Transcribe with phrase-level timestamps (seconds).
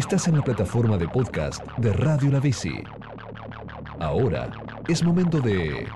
[0.00, 2.72] Estás en la plataforma de podcast de Radio La Bici.
[3.98, 4.50] Ahora
[4.88, 5.86] es momento de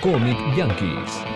[0.00, 1.33] Comic Yankees.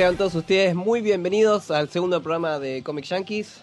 [0.00, 3.60] Sean todos ustedes muy bienvenidos al segundo programa de Comic Yankees.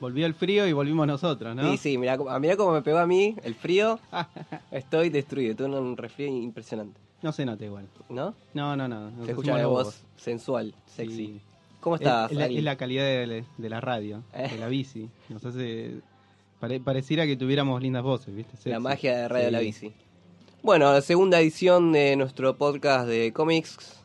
[0.00, 1.70] Volvió el frío y volvimos nosotros, ¿no?
[1.70, 4.00] Sí, sí, mira cómo me pegó a mí el frío.
[4.72, 6.98] Estoy destruido, tengo un resfrío impresionante.
[7.22, 7.86] No se nota igual.
[8.08, 8.34] ¿No?
[8.54, 9.24] No, no, no.
[9.24, 11.40] Se escucha la voz sensual, sexy.
[11.78, 12.32] ¿Cómo estás?
[12.32, 15.08] Es, es, la, calidad de, la radio, de la bici.
[15.28, 16.00] Nos hace.
[16.84, 18.68] pareciera que tuviéramos lindas voces, ¿viste?
[18.68, 19.92] La magia de Radio La Bici.
[20.60, 23.98] Bueno, la segunda edición de nuestro podcast de cómics.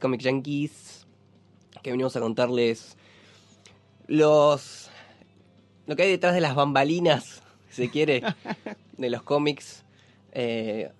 [0.00, 1.06] Comic Yankees,
[1.82, 2.96] que venimos a contarles
[4.06, 4.90] los
[5.86, 8.22] lo que hay detrás de las bambalinas, si se quiere,
[8.96, 9.84] de los cómics.
[10.32, 10.90] Eh,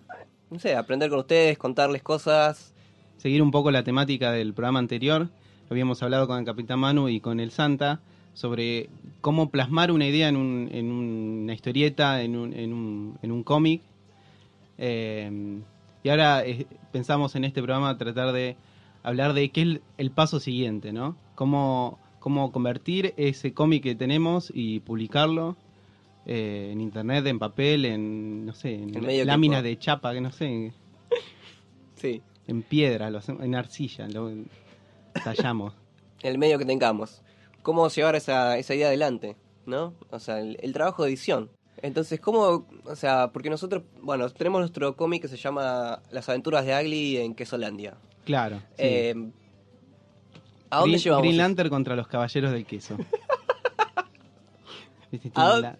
[0.50, 2.74] no sé, aprender con ustedes, contarles cosas.
[3.16, 5.28] Seguir un poco la temática del programa anterior.
[5.70, 8.00] Habíamos hablado con el Capitán Manu y con el Santa
[8.34, 13.80] sobre cómo plasmar una idea en, una historieta, en un, en un, cómic.
[14.76, 15.60] Eh,
[16.04, 18.56] y ahora eh, pensamos en este programa tratar de
[19.02, 21.16] hablar de qué es el, paso siguiente, ¿no?
[21.34, 25.56] Cómo, cómo convertir ese cómic que tenemos y publicarlo
[26.26, 30.72] eh, en internet, en papel, en, no sé, en láminas de chapa, que no sé.
[31.96, 32.22] sí.
[32.46, 34.30] En piedra, en arcilla, lo
[35.24, 35.74] tallamos.
[36.22, 37.22] el medio que tengamos.
[37.62, 39.36] ¿Cómo llevar esa, esa idea adelante?
[39.64, 39.94] ¿No?
[40.10, 41.50] O sea, el, trabajo de edición.
[41.84, 42.66] Entonces, ¿cómo?
[42.84, 47.18] O sea, porque nosotros, bueno, tenemos nuestro cómic que se llama Las aventuras de Agli
[47.18, 47.98] en Quesolandia.
[48.24, 48.62] Claro.
[48.78, 49.14] Eh,
[50.70, 51.24] ¿A dónde llevamos?
[51.24, 52.96] Green Lantern contra los caballeros del queso.
[55.34, 55.76] ¿A,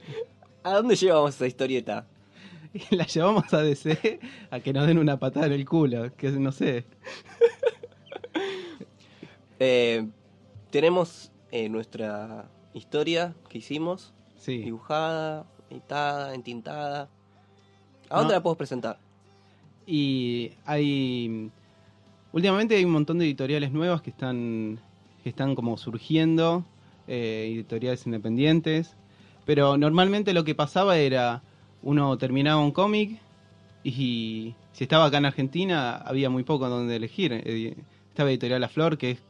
[0.63, 2.07] dónde, llevamos esa historieta?
[2.91, 4.21] la llevamos a DC
[4.51, 6.85] a que nos den una patada en el culo, que no sé.
[9.61, 10.09] Eh,
[10.71, 14.13] tenemos eh, nuestra historia que hicimos,
[14.45, 17.09] dibujada, editada, entintada.
[18.09, 18.99] ¿A dónde la podemos presentar?
[19.87, 21.51] Y hay
[22.35, 24.81] Últimamente hay un montón de editoriales nuevas que están,
[25.23, 26.65] que están como surgiendo,
[27.07, 28.97] eh, editoriales independientes,
[29.45, 31.45] pero normalmente lo que pasaba era,
[31.85, 33.21] uno terminaba un cómic
[33.85, 37.33] y si estaba acá en Argentina había muy poco donde elegir.
[38.09, 39.23] Estaba Editorial La Flor, que es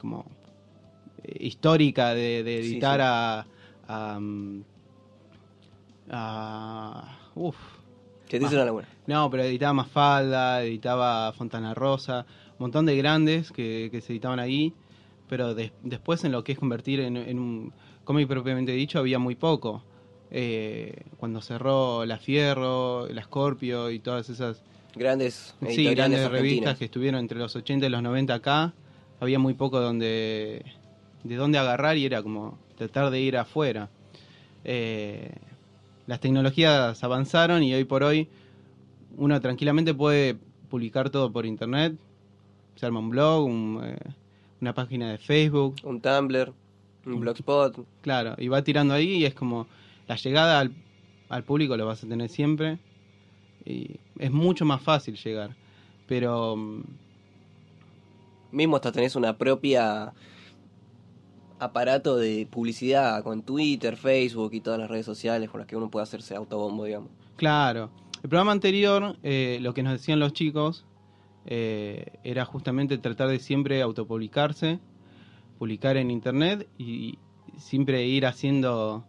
[0.00, 0.24] como
[1.24, 3.46] eh, histórica de, editar a...
[3.88, 4.62] a, mm,
[6.10, 7.56] a uf,
[8.28, 8.88] que te hizo una laguna.
[9.06, 14.74] No, pero editaba Mafalda, editaba Fontana Rosa, un montón de grandes que, se editaban ahí,
[15.28, 17.72] pero después en lo que es convertir en, un
[18.04, 19.82] cómic propiamente dicho había muy poco.
[20.30, 24.62] Eh, cuando cerró La Fierro, La Scorpio y todas esas
[24.94, 28.74] grandes sí, grandes revistas que estuvieron entre los 80 y los 90 acá,
[29.20, 30.66] había muy poco donde
[31.24, 33.88] de dónde agarrar y era como tratar de ir afuera.
[34.64, 35.30] Eh,
[36.08, 38.28] las tecnologías avanzaron y hoy por hoy
[39.18, 40.38] uno tranquilamente puede
[40.70, 41.96] publicar todo por internet.
[42.76, 43.50] Se arma un blog,
[43.84, 43.98] eh,
[44.62, 45.76] una página de Facebook.
[45.84, 46.54] Un Tumblr,
[47.04, 47.84] un Blogspot.
[48.00, 49.66] Claro, y va tirando ahí y es como
[50.06, 50.72] la llegada al,
[51.28, 52.78] al público lo vas a tener siempre.
[53.66, 55.54] Y es mucho más fácil llegar.
[56.06, 56.56] Pero...
[56.56, 56.82] Mm,
[58.50, 60.14] Mismo hasta tenés una propia
[61.58, 65.90] aparato de publicidad con Twitter, Facebook y todas las redes sociales con las que uno
[65.90, 67.10] puede hacerse autobombo, digamos.
[67.36, 67.90] Claro.
[68.22, 70.84] El programa anterior, eh, lo que nos decían los chicos,
[71.46, 74.80] eh, era justamente tratar de siempre autopublicarse,
[75.58, 77.18] publicar en internet y
[77.56, 79.04] siempre ir haciendo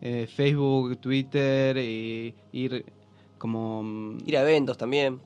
[0.00, 2.84] eh, Facebook, Twitter, e ir
[3.38, 3.82] como...
[3.82, 5.20] Mm, ir a eventos también.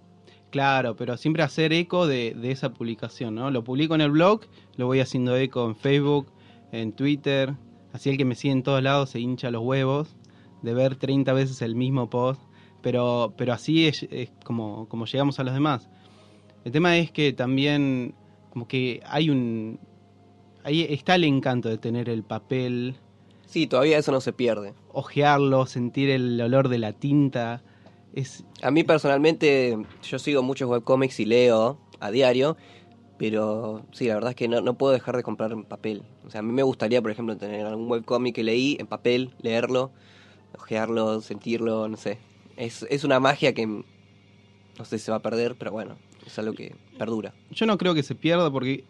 [0.50, 3.50] Claro, pero siempre hacer eco de, de, esa publicación, ¿no?
[3.50, 4.40] Lo publico en el blog,
[4.76, 6.26] lo voy haciendo eco en Facebook,
[6.73, 7.55] en Twitter.
[7.93, 10.17] Así el que me sigue en todos lados se hincha los huevos
[10.62, 12.43] de ver 30 veces el mismo post.
[12.82, 14.06] Pero, pero así es,
[14.44, 15.88] como, como llegamos a los demás.
[16.65, 18.15] El tema es que también
[18.50, 19.81] como que hay un...
[20.65, 22.97] Ahí está el encanto de tener el papel.
[23.47, 24.75] Sí, todavía eso no se pierde.
[24.93, 27.62] Ojearlo, sentir el olor de la tinta.
[28.12, 32.56] es A mí personalmente, yo sigo muchos webcomics y leo a diario,
[33.19, 36.03] pero sí, la verdad es que no, no puedo dejar de comprar en papel.
[36.26, 39.35] O sea, a mí me gustaría, por ejemplo, tener algún webcomic que leí en papel,
[39.43, 39.91] leerlo,
[40.56, 42.19] ojearlo, sentirlo, no sé.
[42.56, 46.38] Es, es una magia que no sé si se va a perder, pero bueno, es
[46.38, 47.35] algo que perdura.
[47.50, 48.85] yo no creo que se pierda porque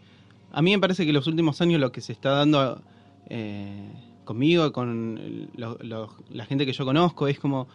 [0.53, 2.83] a mí me parece que los últimos años lo que se está dando
[3.29, 3.91] eh,
[4.25, 7.69] conmigo, con la gente que yo conozco, es como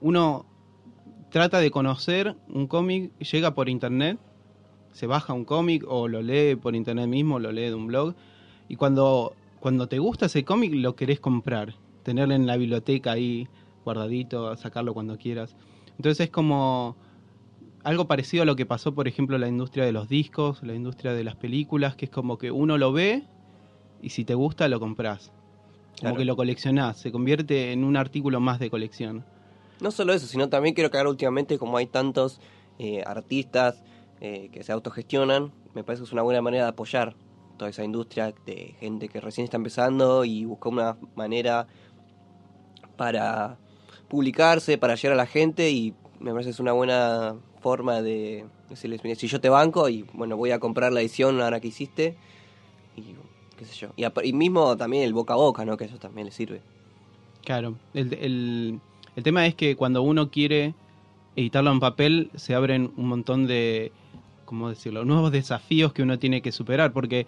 [0.00, 0.46] uno
[1.30, 4.18] trata de conocer un cómic, llega por internet,
[4.94, 8.14] se baja un cómic o lo lee por internet mismo, lo lee de un blog,
[8.68, 11.74] y cuando, cuando te gusta ese cómic lo querés comprar,
[12.04, 13.48] tenerlo en la biblioteca ahí
[13.84, 15.56] guardadito, sacarlo cuando quieras.
[15.96, 16.96] Entonces es como
[17.82, 20.74] algo parecido a lo que pasó, por ejemplo, en la industria de los discos, la
[20.74, 23.24] industria de las películas, que es como que uno lo ve
[24.00, 25.32] y si te gusta lo compras.
[25.98, 26.16] Como Claro.
[26.16, 29.24] que lo coleccionás, se convierte en un artículo más de colección.
[29.80, 32.40] No solo eso, sino también quiero que ahora últimamente, como hay tantos
[32.78, 33.82] eh, artistas
[34.20, 37.16] eh, que se autogestionan, me parece que es una buena manera de apoyar
[37.56, 41.66] toda esa industria de gente que recién está empezando y busca una manera
[42.96, 43.58] para
[44.08, 48.44] publicarse, para llegar a la gente y me parece que es una buena forma de
[48.68, 51.68] decirles, "Mira, si yo te banco y bueno, voy a comprar la edición ahora que
[51.68, 52.16] hiciste
[52.96, 53.14] y
[53.56, 53.88] qué sé yo.
[54.22, 55.76] Y mismo también el boca a boca, ¿no?
[55.76, 56.60] Que eso también le sirve.
[57.44, 58.80] Claro, el, el-
[59.16, 60.74] el tema es que cuando uno quiere
[61.36, 63.92] editarlo en papel, se abren un montón de,
[64.44, 67.26] ¿cómo decirlo?, nuevos desafíos que uno tiene que superar, porque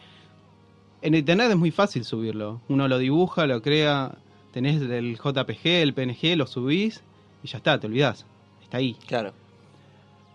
[1.02, 2.60] en internet es muy fácil subirlo.
[2.68, 4.18] Uno lo dibuja, lo crea,
[4.52, 7.02] tenés el JPG, el PNG, lo subís
[7.42, 8.26] y ya está, te olvidás.
[8.62, 8.96] Está ahí.
[9.06, 9.32] Claro.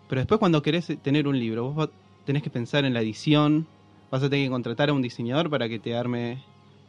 [0.07, 1.89] Pero después cuando querés tener un libro, vos
[2.25, 3.67] tenés que pensar en la edición,
[4.11, 6.43] vas a tener que contratar a un diseñador para que te arme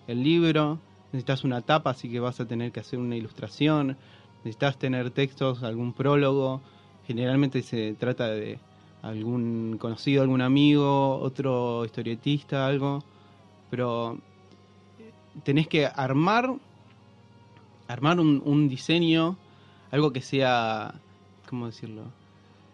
[0.06, 0.79] el libro,
[1.12, 3.96] necesitas una tapa, así que vas a tener que hacer una ilustración,
[4.44, 6.61] necesitas tener textos, algún prólogo,
[7.06, 8.59] generalmente se trata de
[9.03, 13.03] algún conocido, algún amigo, otro historietista, algo,
[13.71, 14.19] pero
[15.44, 16.53] tenés que armar,
[17.89, 19.37] armar un, un diseño,
[19.91, 20.94] algo que sea,
[21.49, 22.05] ¿cómo decirlo?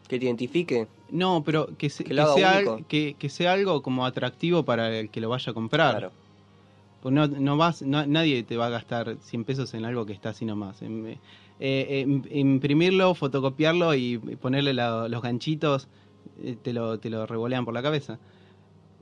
[0.08, 0.86] Que te identifique.
[1.10, 4.64] No, pero que, se- Que que lo haga sea, que, que sea algo como atractivo
[4.64, 5.92] para el que lo vaya a comprar.
[5.98, 6.12] Claro.
[7.02, 10.12] Pues no, no vas, no- nadie te va a gastar 100 pesos en algo que
[10.12, 10.82] está así nomás.
[10.82, 11.16] Em,
[11.60, 15.88] eh, eh, im- imprimirlo, fotocopiarlo y ponerle los ganchitos,
[16.42, 18.18] eh, te, lo, te lo revolean por la cabeza.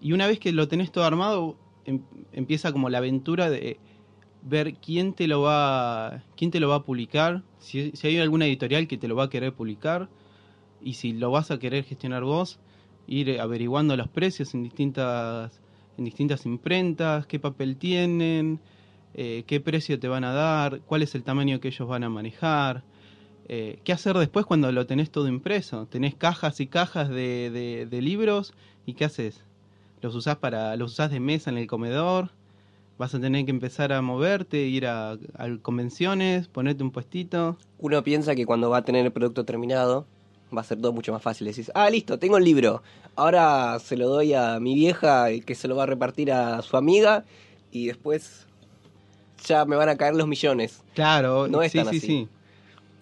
[0.00, 3.78] Y una vez que lo tenés todo armado, em- empieza como la aventura de
[4.42, 8.46] ver quién te lo va, quién te lo va a publicar, si, si hay alguna
[8.46, 10.08] editorial que te lo va a querer publicar
[10.80, 12.58] y si lo vas a querer gestionar vos,
[13.06, 15.60] ir averiguando los precios en distintas
[15.98, 18.60] en distintas imprentas, qué papel tienen,
[19.16, 22.08] eh, qué precio te van a dar, cuál es el tamaño que ellos van a
[22.10, 22.84] manejar,
[23.48, 25.86] eh, qué hacer después cuando lo tenés todo impreso.
[25.86, 28.52] Tenés cajas y cajas de, de- libros
[28.84, 29.42] y qué haces.
[30.02, 32.30] Los usás para, los usás de mesa en el comedor.
[32.98, 35.18] Vas a tener que empezar a moverte, ir a, a
[35.62, 37.56] convenciones, ponerte un puestito.
[37.78, 40.06] Uno piensa que cuando va a tener el producto terminado
[40.56, 41.46] va a ser todo mucho más fácil.
[41.46, 42.82] Decís, ah, listo, tengo el libro.
[43.14, 46.76] Ahora se lo doy a mi vieja que se lo va a repartir a su
[46.76, 47.24] amiga
[47.70, 48.45] y después
[49.44, 50.82] ya me van a caer los millones.
[50.94, 52.06] Claro, No es sí, tan sí, así.
[52.06, 52.28] sí.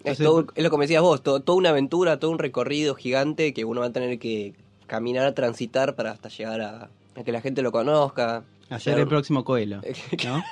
[0.03, 3.53] Es, todo- lo que me decías vos, todo- toda una aventura, todo un recorrido gigante
[3.53, 4.53] que uno va a tener que
[4.87, 8.43] caminar, transitar para hasta llegar a, a que la gente lo conozca.
[8.69, 9.81] Hacer Ser- el próximo Coelho,
[10.25, 10.43] ¿no?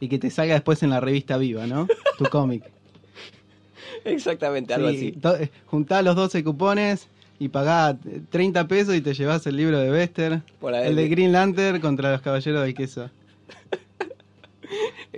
[0.00, 1.86] y que te salga después en la revista Viva, ¿no?
[2.18, 2.64] Tu cómic.
[4.04, 5.12] Exactamente, algo Sí, así.
[5.12, 9.78] to- juntá los 12 cupones y pagá eh, 30 pesos y te llevas el libro
[9.78, 10.42] de Bester.
[10.62, 13.10] El de Green Lantern contra los Caballeros del Queso.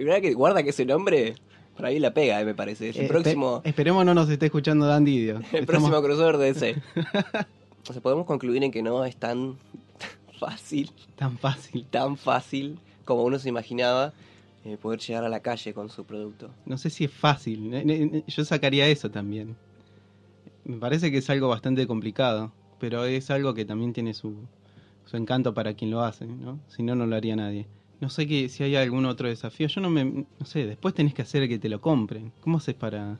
[0.00, 1.34] Es verdad que guarda que ese nombre
[1.76, 2.90] por ahí la pega, eh, me parece.
[2.90, 5.36] El Eh, próximo, espe- esperemos no nos esté escuchando Dan Didio.
[5.52, 6.76] el Estamos- próximo crossover de ese.
[7.88, 9.56] O sea, podemos concluir en que no es tan
[10.38, 11.86] fácil, Tan fácil.
[11.90, 14.12] tan fácil como uno se imaginaba
[14.64, 16.50] eh, poder llegar a la calle con su producto.
[16.66, 18.22] No sé si es fácil.
[18.28, 19.56] Yo sacaría eso también.
[20.64, 22.52] Me parece que es algo bastante complicado.
[22.78, 24.34] Pero es algo que también tiene su,
[25.06, 26.58] su encanto para quien lo hace, ¿no?
[26.68, 27.66] Si no, no lo haría nadie.
[28.00, 29.68] No sé que, si hay algún otro desafío.
[29.68, 30.04] Yo no me...
[30.04, 32.32] No sé, después tenés que hacer que te lo compren.
[32.40, 33.18] ¿Cómo haces para...?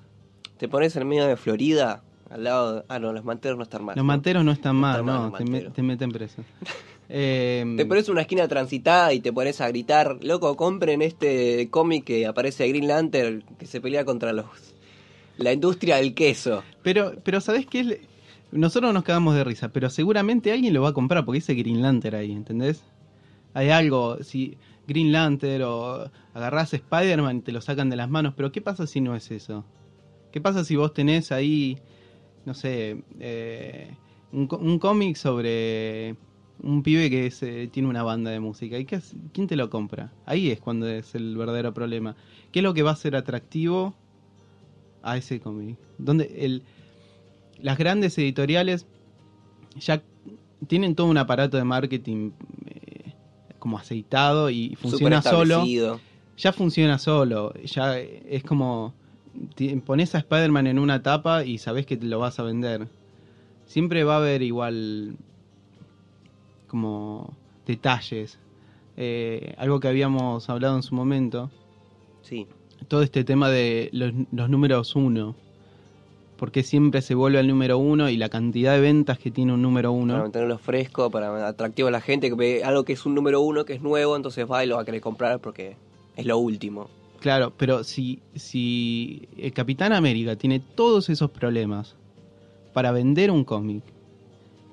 [0.58, 2.82] Te pones en medio de Florida, al lado de...
[2.88, 3.94] Ah, no, los manteros no están mal.
[3.96, 4.06] Los ¿no?
[4.08, 6.42] manteros no están No mal, no, te, me- te meten preso.
[7.12, 12.04] Eh, Te pones una esquina transitada y te pones a gritar, loco, compren este cómic
[12.04, 14.46] que aparece Green Lantern que se pelea contra los
[15.36, 16.62] la industria del queso.
[16.84, 17.80] pero, pero ¿sabés qué?
[17.80, 17.98] es?
[18.52, 21.82] Nosotros nos cagamos de risa, pero seguramente alguien lo va a comprar porque dice Green
[21.82, 22.84] Lantern ahí, ¿entendés?
[23.54, 24.56] Hay algo, si
[24.90, 28.88] Green Lantern o agarrás Spider-Man y te lo sacan de las manos, pero ¿qué pasa
[28.88, 29.64] si no es eso?
[30.32, 31.78] ¿Qué pasa si vos tenés ahí,
[32.44, 33.94] no sé, eh,
[34.32, 34.48] un,
[34.80, 36.16] cómic sobre
[36.60, 38.78] un pibe que eh, tiene una banda de música?
[38.78, 39.00] ¿Y qué
[39.32, 40.12] quién te lo compra?
[40.26, 42.16] Ahí es cuando es el verdadero problema.
[42.50, 43.94] ¿Qué es lo que va a ser atractivo
[45.04, 45.78] a ese cómic?
[45.98, 46.64] Donde el,
[47.62, 48.88] las grandes editoriales
[49.76, 50.02] ya
[50.66, 52.32] tienen todo un aparato de marketing
[53.60, 55.64] como aceitado y funciona solo
[56.40, 57.52] ya funciona solo.
[57.64, 58.94] Ya es como.
[59.86, 62.88] Pones a Spider-Man en una tapa y sabes que te lo vas a vender.
[63.66, 65.16] Siempre va a haber igual.
[66.66, 67.36] como.
[67.66, 68.38] detalles.
[68.96, 71.50] Eh, algo que habíamos hablado en su momento.
[72.22, 72.46] Sí.
[72.88, 75.36] Todo este tema de los, los números uno.
[76.40, 79.60] Porque siempre se vuelve al número uno y la cantidad de ventas que tiene un
[79.60, 80.18] número Para uno.
[80.20, 83.66] mantenerlo fresco, para atractivo a la gente que ve algo que es un número uno,
[83.66, 85.76] que es nuevo, entonces va y lo va a querer comprar porque
[86.16, 86.88] es lo último.
[87.20, 91.94] Claro, pero si, si el Capitán América tiene todos esos problemas
[92.72, 93.84] para vender un cómic,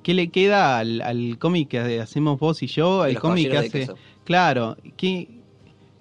[0.03, 3.05] ¿qué le queda al, al cómic que hacemos vos y yo?
[3.05, 3.87] El cómic que hace...
[4.23, 5.27] Claro, ¿qué,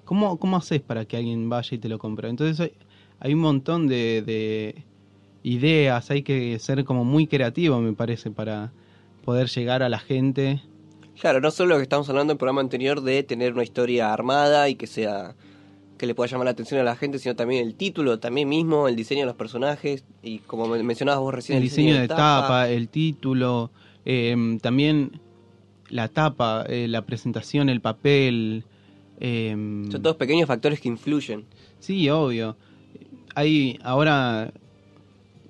[0.04, 2.28] cómo, ¿cómo haces para que alguien vaya y te lo compre?
[2.28, 2.72] Entonces hay,
[3.18, 4.84] hay un montón de, de
[5.46, 8.72] ideas, hay que ser como muy creativo, me parece, para
[9.24, 10.60] poder llegar a la gente.
[11.20, 14.12] Claro, no solo lo que estamos hablando en el programa anterior de tener una historia
[14.12, 15.34] armada y que sea
[15.98, 18.86] que le pueda llamar la atención a la gente, sino también el título, también mismo,
[18.86, 22.68] el diseño de los personajes y como men- mencionabas vos recién, el diseño de tapa,
[22.68, 23.70] el título,
[24.04, 25.20] eh, también
[25.88, 28.64] la tapa, eh, la presentación, el papel.
[29.20, 29.52] eh,
[29.90, 31.44] Son todos pequeños factores que influyen.
[31.78, 32.56] Sí, obvio.
[33.34, 34.52] Hay ahora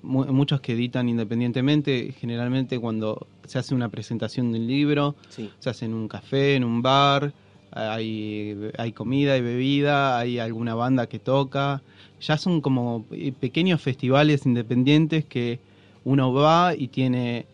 [0.01, 5.49] mu- muchos que editan independientemente, generalmente cuando se hace una presentación de un libro, Sí.
[5.59, 7.33] se hace en un café, en un bar,
[7.71, 11.81] hay, hay comida y bebida, hay alguna banda que toca.
[12.21, 15.59] Ya son como eh, pequeños festivales independientes que
[16.03, 17.45] uno va y tiene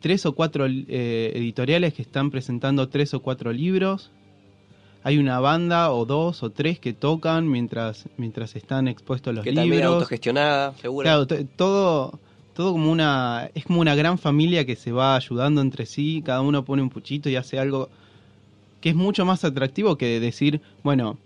[0.00, 4.10] tres o cuatro eh, editoriales que están presentando tres o cuatro libros.
[5.06, 9.52] Hay una banda o dos o tres que tocan mientras, mientras están expuestos los que
[9.52, 10.02] también libros.
[10.02, 11.04] autogestionada, seguro.
[11.04, 12.18] Claro, todo,
[12.54, 16.40] todo como una, es como una gran familia que se va ayudando entre sí, cada
[16.40, 17.88] uno pone un puchito y hace algo
[18.80, 21.18] que es mucho más atractivo que decir, bueno,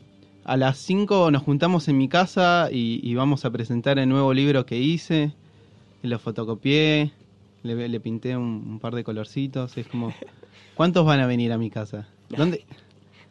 [0.45, 4.35] a las 5 nos juntamos en mi casa y, y vamos a presentar el nuevo
[4.35, 5.33] libro que hice,
[6.03, 7.13] lo fotocopié,
[7.63, 10.13] le, le pinté un, un par de colorcitos, es como,
[10.75, 12.09] ¿cuántos van a venir a mi casa?
[12.29, 12.67] ¿Dónde?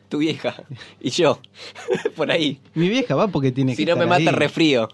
[0.09, 0.55] Tu vieja
[0.99, 1.39] y yo,
[2.15, 2.59] por ahí.
[2.73, 4.35] Mi vieja va porque tiene Si que no me mata ahí.
[4.35, 4.89] resfrío.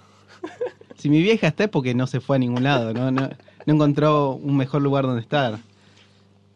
[0.97, 3.29] Si mi vieja está es porque no se fue a ningún lado, no, no,
[3.65, 5.59] no encontró un mejor lugar donde estar.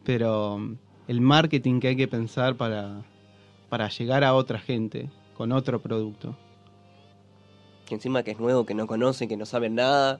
[0.03, 0.75] Pero um,
[1.07, 3.01] el marketing que hay que pensar para,
[3.69, 6.35] para llegar a otra gente con otro producto.
[7.85, 10.19] Que encima que es nuevo, que no conocen, que no saben nada.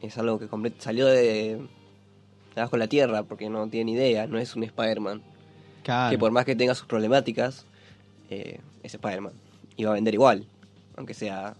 [0.00, 1.58] Es algo que salió de,
[2.54, 5.22] de abajo de la tierra porque no tienen idea, no es un Spider-Man.
[5.82, 6.10] Claro.
[6.10, 7.66] Que por más que tenga sus problemáticas,
[8.30, 9.32] eh, es Spider-Man.
[9.76, 10.46] Y va a vender igual,
[10.96, 11.54] aunque sea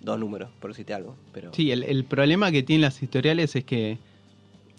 [0.00, 1.16] dos números, por decirte algo.
[1.32, 3.98] Pero Sí, el, el problema que tienen las editoriales es que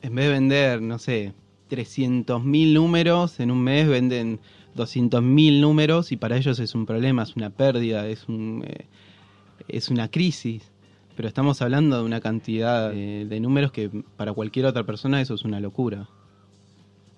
[0.02, 1.34] en vez de vender, no sé,
[1.70, 4.40] 300.000 números, en un mes venden
[4.76, 8.86] 200.000 números y para ellos es un problema, es una pérdida, es, un, eh,
[9.68, 10.72] es una crisis.
[11.16, 15.34] Pero estamos hablando de una cantidad de, de números que para cualquier otra persona eso
[15.34, 16.08] es una locura.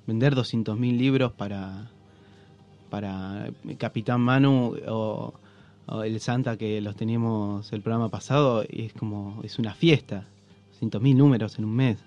[0.08, 1.89] Vender 200.000 libros para,
[2.89, 5.34] para Capitán Manu o,
[5.88, 10.25] o el Santa que los teníamos el programa pasado es como es una fiesta
[10.82, 11.98] 200.000 números en un mes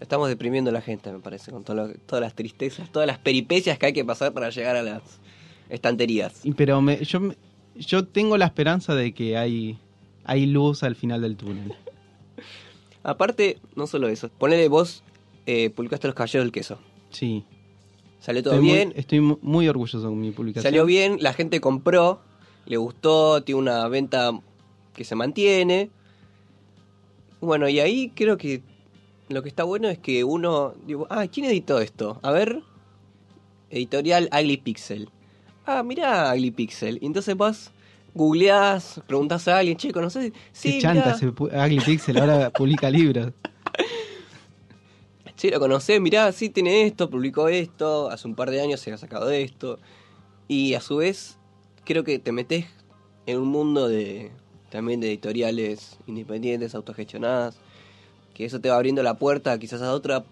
[0.00, 3.18] estamos deprimiendo a la gente, me parece, con todo lo- todas las tristezas, todas las
[3.18, 5.02] peripecias que hay que pasar para llegar a las
[5.68, 6.40] estanterías.
[6.56, 7.20] Pero me- yo
[7.76, 9.78] yo tengo la esperanza de que hay
[10.24, 11.74] hay luz al final del túnel
[13.02, 15.02] Aparte, no solo eso, ponele vos,
[15.46, 16.78] eh, publicaste Los Caballeros del Queso.
[17.10, 17.44] Sí
[18.20, 21.32] Salió todo estoy bien, muy, estoy mu- muy orgulloso con mi publicación Salió bien, la
[21.32, 22.20] gente compró,
[22.66, 24.38] le gustó, tiene una venta
[24.94, 25.90] que se mantiene.
[27.40, 28.62] Bueno, y ahí creo que
[29.30, 32.20] lo que está bueno es que uno, digo, ah, ¿quién editó esto?
[32.22, 32.60] A ver,
[33.70, 35.08] editorial Ugly Pixel.
[35.64, 36.98] Ah, mirá Ugly Pixel.
[37.00, 37.70] Y entonces vas,
[38.14, 40.32] googleás, preguntás a alguien, che, ¿conoces?
[40.52, 41.16] Sí, qué chanta mirá.
[41.16, 43.32] ese Ugly Pixel ahora publica libros
[45.40, 48.92] Sí, lo conocés, mirá, sí tiene esto, publicó esto, hace un par de años se
[48.92, 49.78] ha sacado esto.
[50.48, 51.38] Y a su vez,
[51.86, 52.66] creo que te metes
[53.24, 54.32] en un mundo de
[54.68, 57.56] también de editoriales independientes, autogestionadas,
[58.34, 60.26] que eso te va abriendo la puerta quizás a otro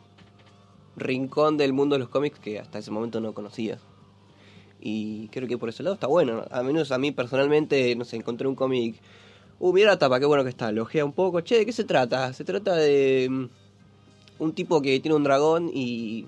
[0.94, 3.80] rincón del mundo de los cómics que hasta ese momento no conocías.
[4.78, 6.44] Y creo que por ese lado está bueno.
[6.50, 9.00] A menos a mí personalmente, no sé, encontré un cómic
[9.60, 10.70] Uh, mira la tapa, qué bueno que está.
[10.70, 11.40] Lojea un poco.
[11.40, 12.32] Che, ¿de qué se trata?
[12.32, 13.46] Se trata de mm,
[14.38, 16.26] un tipo que tiene un dragón y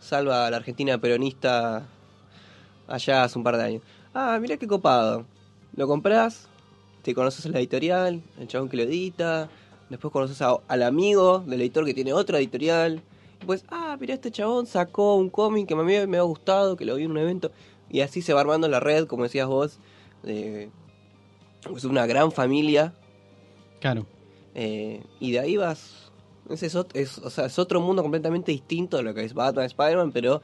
[0.00, 1.86] salva a la Argentina peronista
[2.86, 3.82] allá hace un par de años.
[4.14, 5.24] Ah, mira qué copado.
[5.76, 6.48] Lo compras,
[7.02, 9.48] te conoces la editorial, el chabón que lo edita,
[9.90, 13.02] después conoces a- al amigo del editor que tiene otra editorial.
[13.42, 16.76] Y pues, ah, mira, este chabón sacó un cómic que a mí me ha gustado,
[16.76, 17.50] que lo vi en un evento.
[17.90, 19.78] Y así se va armando la red, como decías vos.
[20.22, 20.70] de-
[21.74, 22.92] es una gran familia.
[23.80, 24.04] Claro.
[24.54, 26.07] eh, y de ahí vas.
[26.50, 29.66] Es, ot- es- o sea, es otro mundo completamente distinto de lo que es Batman,
[29.66, 30.40] Spider-Man, pero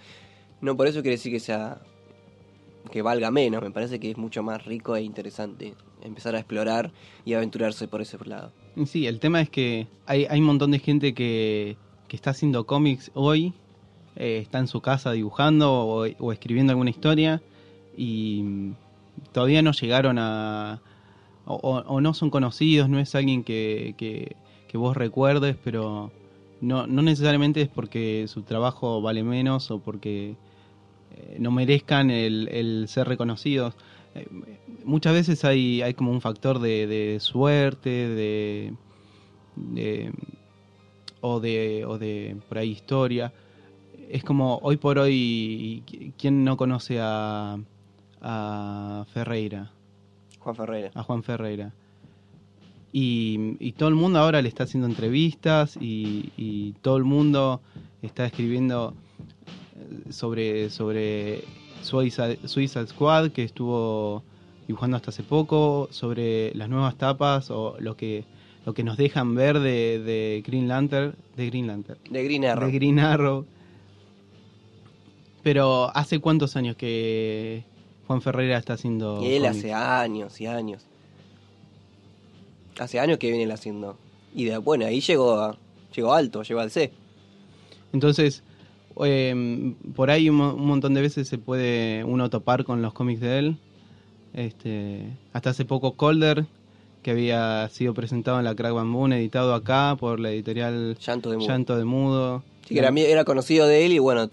[0.61, 1.79] no por eso quiere decir que sea.
[2.93, 3.63] que valga menos.
[3.63, 6.93] Me parece que es mucho más rico e interesante empezar a explorar
[7.25, 8.53] y aventurarse por ese lado.
[8.87, 11.77] Sí, el tema es que hay, hay un montón de gente que,
[12.09, 13.55] que está haciendo cómics hoy,
[14.17, 17.41] eh, está en su casa dibujando o, escribiendo alguna historia
[17.97, 18.73] y
[19.33, 20.83] todavía no llegaron a...
[21.47, 23.95] O, o- no son conocidos, no es alguien que,
[24.75, 26.11] que vos recuerdes, pero
[26.61, 30.35] no, no necesariamente es porque su trabajo vale menos o porque
[31.16, 33.76] eh, no merezcan el, el ser reconocidos.
[34.16, 34.26] Eh,
[34.85, 38.73] muchas veces hay, hay como un factor de, de suerte, de,
[39.54, 40.11] de-
[41.21, 43.33] o de o de por ahí historia.
[44.11, 45.85] Es como hoy por hoy,
[46.19, 47.59] ¿quién no conoce a,
[48.21, 49.71] a Ferreira,
[50.40, 50.90] Juan Ferreira.
[50.97, 51.73] a Juan Ferreira?
[52.97, 57.61] Y, y todo el mundo ahora le está haciendo entrevistas y, y todo el mundo
[58.03, 58.95] está escribiendo
[59.77, 61.43] eh, sobre, sobre
[61.83, 64.23] Suicide, Suicide Squad, que estuvo
[64.69, 68.27] dibujando hasta hace poco, sobre las nuevas tapas o lo que,
[68.65, 72.67] lo que nos dejan ver de, de Green Lantern, de Green Lantern, De Green Arrow.
[72.69, 73.45] de Green Arrow.
[75.43, 77.65] Pero ¿hace cuántos años que
[78.07, 79.59] Juan Ferreira está haciendo Y él cómics?
[79.59, 80.87] hace años y años.
[82.79, 83.97] Hace años que viene haciendo.
[84.35, 85.57] Y de, bueno, ahí llegó, a-
[85.95, 86.93] llegó alto, llegó al C.
[87.93, 88.43] Entonces,
[89.05, 92.93] eh, por ahí un, mo- un montón de veces se puede uno topar con los
[92.93, 93.57] cómics de él.
[94.33, 96.47] Este, hasta hace poco Colder,
[97.03, 101.37] que había sido presentado en la Crack Bamboo, editado acá por la editorial Llanto de
[101.37, 101.49] Mudo.
[101.49, 102.43] Llanto de Mudo.
[102.67, 104.29] Sí, que era, era conocido de él y bueno,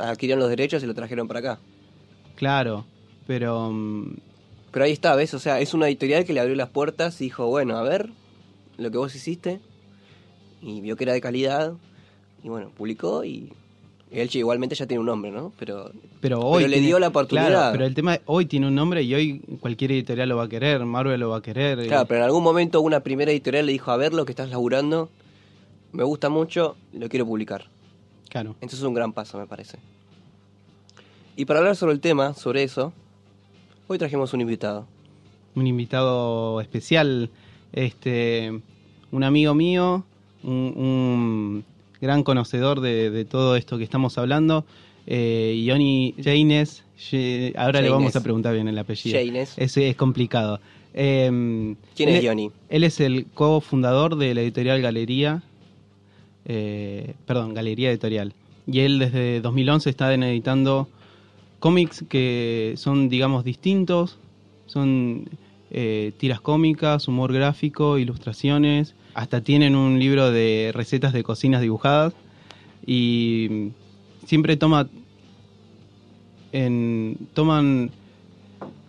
[0.00, 1.58] adquirieron los derechos y lo trajeron para acá.
[2.34, 2.84] Claro,
[3.28, 4.14] pero mm,
[4.74, 5.32] Pero ahí está, ¿ves?
[5.34, 8.10] O sea, es una editorial que le abrió las puertas y dijo, bueno, a ver
[8.76, 9.60] lo que vos hiciste.
[10.60, 11.74] Y vio que era de calidad.
[12.42, 13.52] Y bueno, publicó y
[14.10, 15.52] él igualmente ya tiene un nombre, ¿no?
[15.60, 17.48] Pero pero hoy le tiene- dio la oportunidad.
[17.50, 20.44] Claro, pero el tema es, hoy tiene un nombre y hoy cualquier editorial lo va
[20.44, 21.78] a querer, Marvel lo va a querer.
[21.78, 24.32] eh, Claro, pero en algún momento una primera editorial le dijo, a ver lo que
[24.32, 25.08] estás laburando,
[25.92, 27.66] me gusta mucho, lo quiero publicar.
[28.28, 28.50] claro.
[28.54, 29.78] Entonces es un gran paso, me parece.
[31.36, 32.92] Y para hablar sobre el tema, sobre eso,
[33.88, 34.86] hoy trajimos un invitado.
[35.54, 37.30] un invitado especial,
[37.72, 38.60] este,
[39.12, 40.04] un amigo mío,
[40.42, 41.64] un, un
[42.00, 44.64] gran conocedor de, de todo esto que estamos hablando,
[45.06, 46.82] eh, Ioni Jaines,
[47.56, 49.18] ahora le vamos a preguntar bien el apellido.
[49.18, 49.54] Jaines.
[49.56, 50.60] Es, es complicado.
[50.94, 52.50] Eh, ¿Quién es Johnny?
[52.68, 55.42] Él es el cofundador de la editorial Galería,
[56.46, 58.32] eh, perdón, Galería Editorial.
[58.66, 60.88] Y él desde 2011 está editando
[61.64, 64.18] cómics que son, digamos, distintos.
[64.66, 65.30] Son
[65.70, 68.94] eh, tiras cómicas, humor gráfico, ilustraciones.
[69.14, 72.12] Hasta tienen un libro de recetas de cocinas dibujadas.
[72.86, 73.70] Y
[74.26, 74.90] siempre toma
[76.52, 77.90] en, toman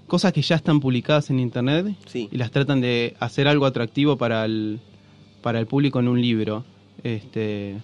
[0.08, 2.28] cosas que ya están publicadas en internet Sí.
[2.30, 4.82] y las tratan de hacer algo atractivo para el,
[5.42, 6.66] para el público en un libro.
[7.06, 7.78] Este,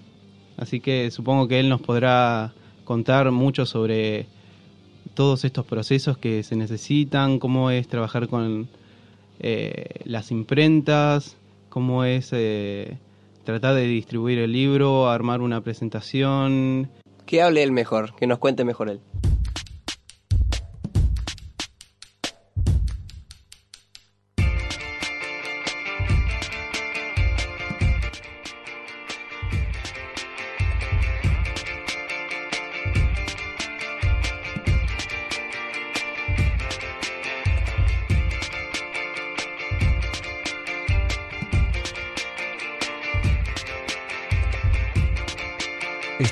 [0.58, 2.52] así que supongo que él nos podrá
[2.84, 4.28] contar mucho sobre
[5.14, 8.70] todos estos procesos que se necesitan, cómo es trabajar con
[9.40, 11.38] eh, las imprentas,
[11.70, 12.98] cómo es eh,
[13.44, 16.90] tratar de distribuir el libro, armar una presentación.
[17.26, 19.00] Que hable él mejor, que nos cuente mejor él.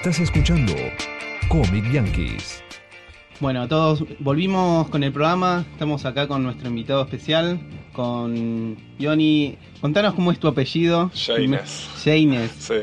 [0.09, 0.73] Estás escuchando
[1.49, 2.63] Comic Yankees.
[3.39, 5.67] Bueno, todos volvimos con el programa.
[5.71, 7.59] Estamos acá con nuestro invitado especial,
[7.93, 9.55] con Johnny.
[9.79, 11.11] Contanos cómo es tu apellido.
[11.13, 11.87] Jaines.
[12.03, 12.51] Jaines.
[12.57, 12.73] Sí.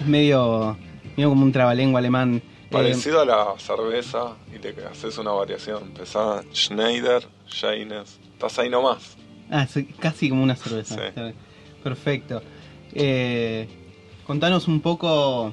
[0.00, 0.78] Es medio,
[1.14, 2.36] medio como un trabalengua alemán.
[2.36, 5.82] Eh, Parecido a la cerveza y le haces una variación.
[5.82, 8.18] Empezá Schneider, Jaines.
[8.32, 9.18] Estás ahí nomás.
[9.50, 10.96] Ah, es casi como una cerveza.
[11.14, 11.34] Sí.
[11.84, 12.40] Perfecto.
[12.94, 13.68] Eh,
[14.26, 15.52] contanos un poco,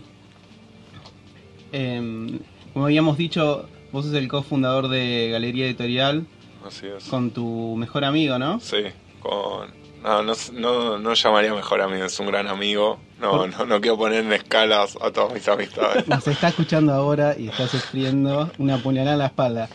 [1.73, 2.39] em,
[2.71, 6.25] como habíamos dicho, vos sos el cofundador de Galería Editorial
[6.65, 7.03] Así es.
[7.05, 8.59] con tu mejor amigo, ¿no?
[8.59, 8.83] Sí,
[9.19, 9.83] con...
[10.01, 12.99] No, no, no, no llamaría mejor amigo, es un gran amigo.
[13.21, 16.05] No, no, no quiero poner en escalas a todas mis amistades.
[16.09, 19.69] Nos está escuchando ahora y está sufriendo una puñalada en la espalda.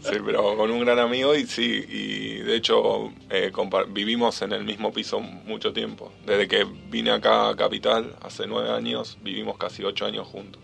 [0.00, 3.52] Sí, pero con un gran amigo y sí, y de hecho eh,
[3.90, 6.12] vivimos en el mismo piso mucho tiempo.
[6.26, 10.62] Desde que vine acá a Capital, hace nueve años, vivimos casi ocho años juntos.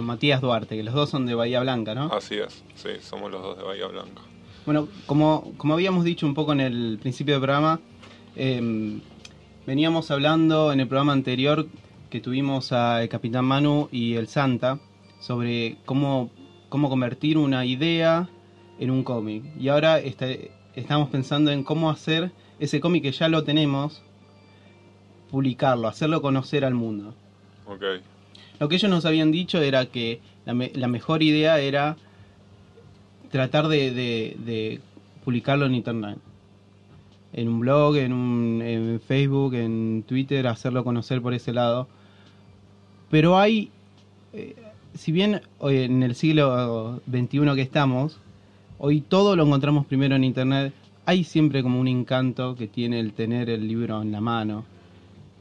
[0.00, 2.12] Matías Duarte, que los dos son de Bahía Blanca, ¿no?
[2.12, 4.22] Así es, sí, somos los dos de Bahía Blanca.
[4.66, 7.80] Bueno, como, como habíamos dicho un poco en el principio del programa,
[8.36, 9.00] eh,
[9.66, 11.66] veníamos hablando en el programa anterior
[12.10, 14.78] que tuvimos a el Capitán Manu y el Santa
[15.20, 16.30] sobre cómo,
[16.68, 18.28] cómo convertir una idea
[18.78, 19.44] en un cómic.
[19.58, 20.26] Y ahora está-
[20.74, 24.02] estamos pensando en cómo hacer ese cómic que ya lo tenemos,
[25.30, 27.14] publicarlo, hacerlo conocer al mundo.
[27.66, 27.82] Ok,
[28.60, 31.96] Lo que ellos nos habían dicho era que la, me- la mejor idea era
[33.30, 34.80] tratar de,
[35.24, 36.18] publicarlo en internet.
[37.32, 41.88] En un blog, en, un, en Facebook, en Twitter, hacerlo conocer por ese lado.
[43.10, 43.70] Pero hay,
[44.34, 44.54] eh,
[44.94, 48.18] si bien hoy en el siglo XXI que estamos,
[48.78, 50.74] hoy todo lo encontramos primero en internet,
[51.06, 54.64] hay siempre como un encanto que tiene el tener el libro en la mano,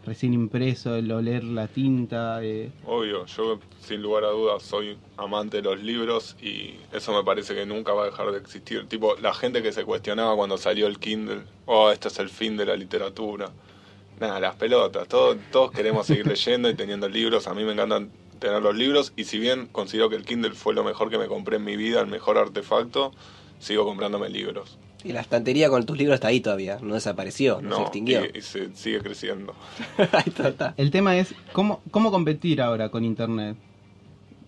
[0.09, 2.43] recién impreso, el oler la tinta.
[2.43, 7.23] eh, obvio, yo sin lugar a dudas soy amante de los libros y eso me
[7.23, 8.87] parece que nunca va a dejar de existir.
[8.87, 12.57] Tipo, la gente que se cuestionaba cuando salió el Kindle, oh, este es el fin
[12.57, 13.51] de la literatura.
[14.19, 18.09] Nada, las pelotas, todos, todos queremos seguir leyendo y teniendo libros, a mí me encantan
[18.39, 21.27] tener los libros y si bien considero que el Kindle fue lo mejor que me
[21.27, 23.11] compré en mi vida, el mejor artefacto,
[23.59, 24.79] sigo comprándome libros.
[25.03, 28.25] Y la estantería con tus libros está ahí todavía, no desapareció, no, se extinguió.
[28.25, 29.55] y, y se sigue creciendo.
[29.97, 30.73] ahí está, está.
[30.77, 33.55] El tema es cómo, cómo competir ahora con internet.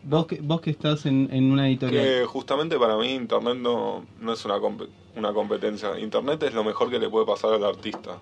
[0.04, 2.04] Vos que, vos que estás en, en una editorial.
[2.04, 5.98] Que justamente para mí Internet no, no es una, compe- una competencia.
[6.00, 8.18] Internet es lo mejor que le puede pasar al artista.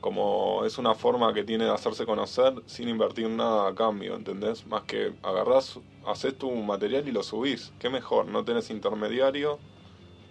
[0.00, 4.66] Como es una forma que tiene de hacerse conocer sin invertir nada a cambio, ¿entendés?
[4.66, 7.72] Más que agarrás, haces tu material y lo subís.
[7.78, 8.26] ¿Qué mejor?
[8.26, 9.58] No tenés intermediario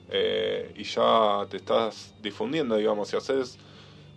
[0.09, 3.09] eh, y ya te estás difundiendo, digamos.
[3.09, 3.57] Si haces,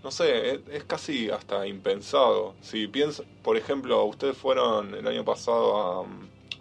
[0.02, 2.54] no sé, es, es casi hasta impensado.
[2.60, 6.04] Si piensas, por ejemplo, ustedes fueron el año pasado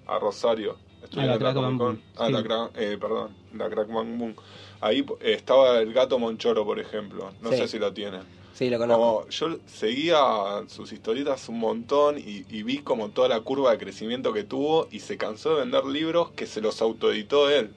[0.08, 0.78] a, a Rosario.
[1.04, 1.56] estuvieron en Crack.
[1.56, 2.34] Bang Boom, Ah, sí.
[2.34, 4.36] la eh, perdón, la Crack Bang Boom.
[4.82, 7.32] Ahí estaba el gato Monchoro, por ejemplo.
[7.42, 7.58] No Sí.
[7.58, 8.22] sé si lo tienen.
[8.54, 9.02] Sí, lo conozco.
[9.02, 13.78] Como yo seguía sus historietas un montón y, y vi como toda la curva de
[13.78, 17.76] crecimiento que tuvo y se cansó de vender libros que se los autoeditó él.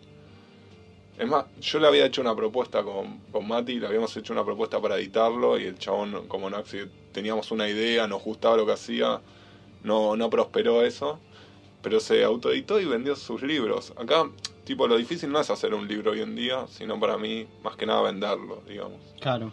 [1.19, 4.45] Es más, yo le había hecho una propuesta con, con Mati, le habíamos hecho una
[4.45, 6.79] propuesta para editarlo y el chabón, como no, si
[7.13, 9.21] teníamos una idea, nos gustaba lo que hacía,
[9.83, 11.19] no, no prosperó eso,
[11.83, 13.93] pero se autoeditó y vendió sus libros.
[13.97, 14.31] Acá,
[14.65, 17.75] tipo, lo difícil no es hacer un libro hoy en día, sino para mí, más
[17.77, 19.51] que nada venderlo, digamos Claro.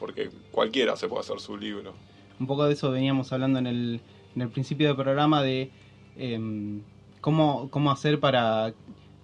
[0.00, 1.92] porque cualquiera se puede hacer su libro.
[2.40, 4.00] Un poco de eso veníamos hablando en el,
[4.34, 5.70] en el principio del programa de
[6.16, 6.82] em,
[7.20, 8.72] cómo, cómo hacer para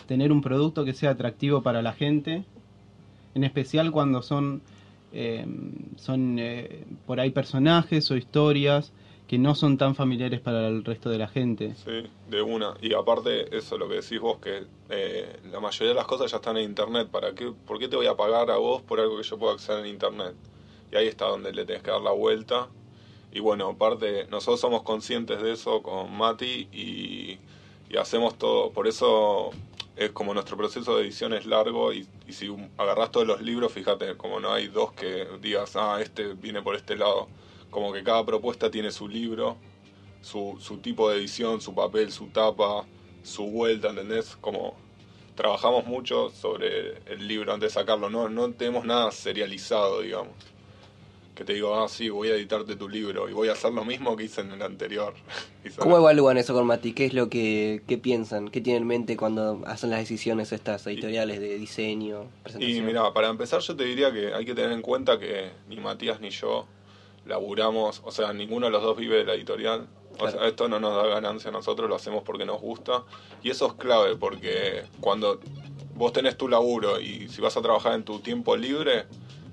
[0.06, 2.44] tener un producto que sea atractivo para la gente,
[3.34, 4.62] en especial cuando son,
[5.12, 8.92] em, son eh, por ahí personajes o historias
[9.26, 11.74] que no son tan familiares para el resto de la gente.
[11.76, 12.74] Sí, de una.
[12.82, 16.36] Y aparte, eso lo que decís vos, que eh, la mayoría de las cosas ya
[16.36, 17.08] están en internet.
[17.10, 19.52] ¿Para qué, ¿Por qué te voy a pagar a vos por algo que yo puedo
[19.52, 20.34] acceder en internet?
[20.92, 22.68] Y ahí está donde le tenés que dar la vuelta.
[23.32, 27.38] Y bueno, aparte, nosotros somos conscientes de eso con Mati y,
[27.90, 28.70] y hacemos todo.
[28.70, 29.50] Por eso
[29.96, 34.16] es como nuestro proceso de edición es largo y, si agarrás todos los libros, fíjate,
[34.16, 37.28] como no hay dos que digas, ah, este viene por este lado.
[37.70, 39.56] Como que cada propuesta tiene su libro,
[40.20, 42.84] su, su tipo de edición, su papel, su tapa,
[43.22, 44.36] su vuelta, ¿entendés?
[44.40, 44.76] Como
[45.34, 50.34] trabajamos mucho sobre el libro antes de sacarlo, no, no tenemos nada serializado, digamos.
[51.34, 53.84] Que te digo, ah, sí, voy a editarte tu libro y voy a hacer lo
[53.84, 55.14] mismo que hice en el anterior.
[55.64, 56.92] Y ¿Cómo evalúan eso con Mati?
[56.92, 58.48] ¿Qué es lo que qué piensan?
[58.50, 62.86] ¿Qué tienen en mente cuando hacen las decisiones estas editoriales de diseño, Y presentación?
[62.86, 66.20] mira, para empezar yo te diría que hay que tener en cuenta que ni Matías
[66.20, 66.66] ni yo
[67.24, 69.88] laburamos, o sea, ninguno de los dos vive de la editorial.
[70.18, 73.02] O sea, esto no nos da ganancia a nosotros, lo hacemos porque nos gusta.
[73.42, 75.40] Y eso es clave, porque cuando
[75.94, 79.06] vos tenés tu laburo y si vas a trabajar en tu tiempo libre,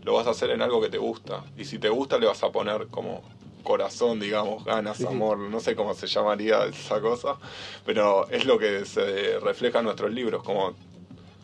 [0.04, 1.44] lo vas a hacer en algo que te gusta.
[1.58, 3.22] Y si te gusta, le vas a poner como
[3.64, 7.38] corazón, digamos, ganas, Sí, amor, no sé cómo se llamaría esa cosa,
[7.86, 10.74] pero es lo que se refleja en nuestros libros, como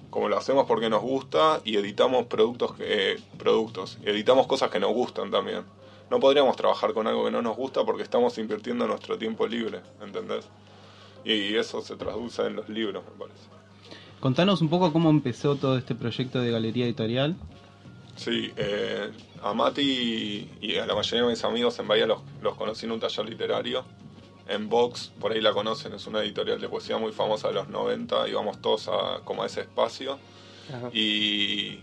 [0.10, 4.80] como lo hacemos porque nos gusta y editamos productos, que, productos, y editamos cosas que
[4.80, 5.64] nos gustan también.
[6.10, 9.82] No podríamos trabajar con algo que no nos gusta porque estamos invirtiendo nuestro tiempo libre,
[10.02, 10.48] ¿entendés?
[11.26, 13.48] Y eso se traduce en los libros, me parece.
[14.20, 17.36] Contanos un poco cómo empezó todo este proyecto de Galería Editorial.
[18.18, 19.12] Sí, eh,
[19.44, 22.92] a Mati y, a la mayoría de mis amigos en Bahía los, los conocí en
[22.92, 23.86] un taller literario.
[24.50, 27.68] En Vox, por ahí la conocen, es una editorial de poesía muy famosa de los
[27.68, 30.18] 90, íbamos todos a, como a ese espacio.
[30.94, 31.80] Y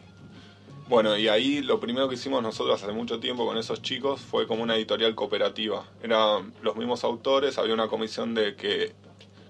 [0.88, 4.46] bueno, y ahí lo primero que hicimos nosotros hace mucho tiempo con esos chicos fue
[4.46, 5.84] como una editorial cooperativa.
[6.02, 8.92] Eran los mismos autores, había una comisión de que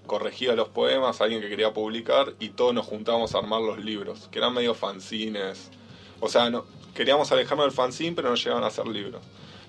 [0.05, 4.29] corregía los poemas, alguien que quería publicar y todos nos juntábamos a armar los libros,
[4.29, 5.71] que eran medio fanzines.
[6.19, 9.21] O sea, no, queríamos alejarnos del fanzine, pero no llegaban a ser libros.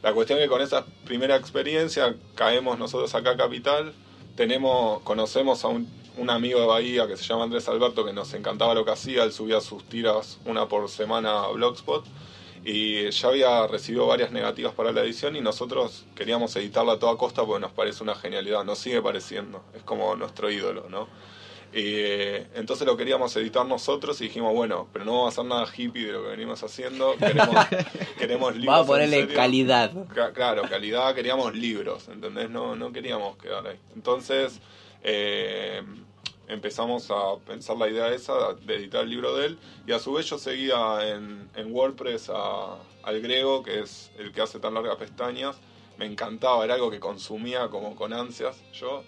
[0.02, 3.92] La cuestión es que con esa primera experiencia caemos nosotros acá a Capital,
[4.36, 8.32] tenemos, conocemos a un, un, amigo de Bahía que se llama Andrés Alberto que nos
[8.34, 12.04] encantaba lo que hacía, él subía sus tiras una por semana a Blogspot
[12.64, 17.16] y ya había recibido varias negativas para la edición y nosotros queríamos editarla a toda
[17.16, 21.06] costa porque nos parece una genialidad, nos sigue pareciendo, es como nuestro ídolo, ¿no?
[21.78, 25.66] Eh, entonces lo queríamos editar nosotros y dijimos, bueno, pero no vamos a hacer nada
[25.76, 27.14] hippie de lo que venimos haciendo.
[27.18, 27.54] Queremos,
[28.18, 28.72] queremos libros.
[28.72, 29.92] Vamos a ponerle calidad.
[30.32, 32.48] claro, calidad, queríamos libros, ¿entendés?
[32.48, 33.76] No, no queríamos quedar ahí.
[33.94, 34.58] Entonces
[35.02, 35.82] eh,
[36.48, 40.14] empezamos a pensar la idea esa de editar el libro de él y a su
[40.14, 44.72] vez yo seguía en, en WordPress a, al griego, que es el que hace tan
[44.72, 45.58] largas pestañas.
[45.98, 49.04] Me encantaba, era algo que consumía como con ansias yo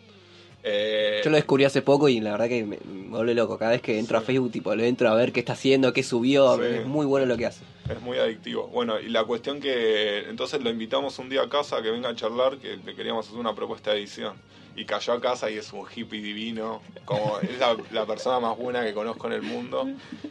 [0.70, 2.78] eh, Yo lo descubrí hace poco y la verdad que me,
[3.08, 3.58] vuelve loco.
[3.58, 6.02] Cada vez que entro a Facebook, tipo, lo entro a ver qué está haciendo, qué
[6.02, 6.62] subió.
[6.62, 7.64] Es muy bueno lo que hace.
[7.88, 8.68] Es muy adictivo.
[8.68, 10.28] Bueno, y la cuestión que.
[10.28, 13.38] Entonces lo invitamos un día a casa que venga a charlar, que le queríamos hacer
[13.38, 14.36] una propuesta de edición.
[14.76, 16.82] Y cayó a casa y es un hippie divino.
[17.04, 17.58] Como es
[17.90, 19.88] la, persona más buena que conozco en el mundo.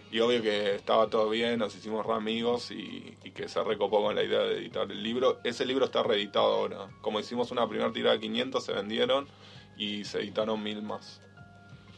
[0.10, 4.02] Y obvio que estaba todo bien, nos hicimos re amigos y, y que se recopó
[4.02, 5.39] con la idea de editar el libro.
[5.43, 6.88] Ese libro está reeditado ahora.
[7.02, 9.28] Como hicimos una primera tirada de 500, se vendieron
[9.77, 11.21] y se editaron mil más.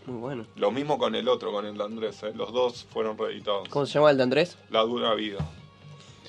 [0.06, 0.46] Muy bueno.
[0.56, 2.24] Lo mismo con el otro, con el de Andrés.
[2.24, 2.32] ¿eh?
[2.36, 3.70] Los dos fueron reeditados.
[3.70, 4.58] ¿Cómo se llama el de Andrés?
[4.70, 5.38] La dura vida.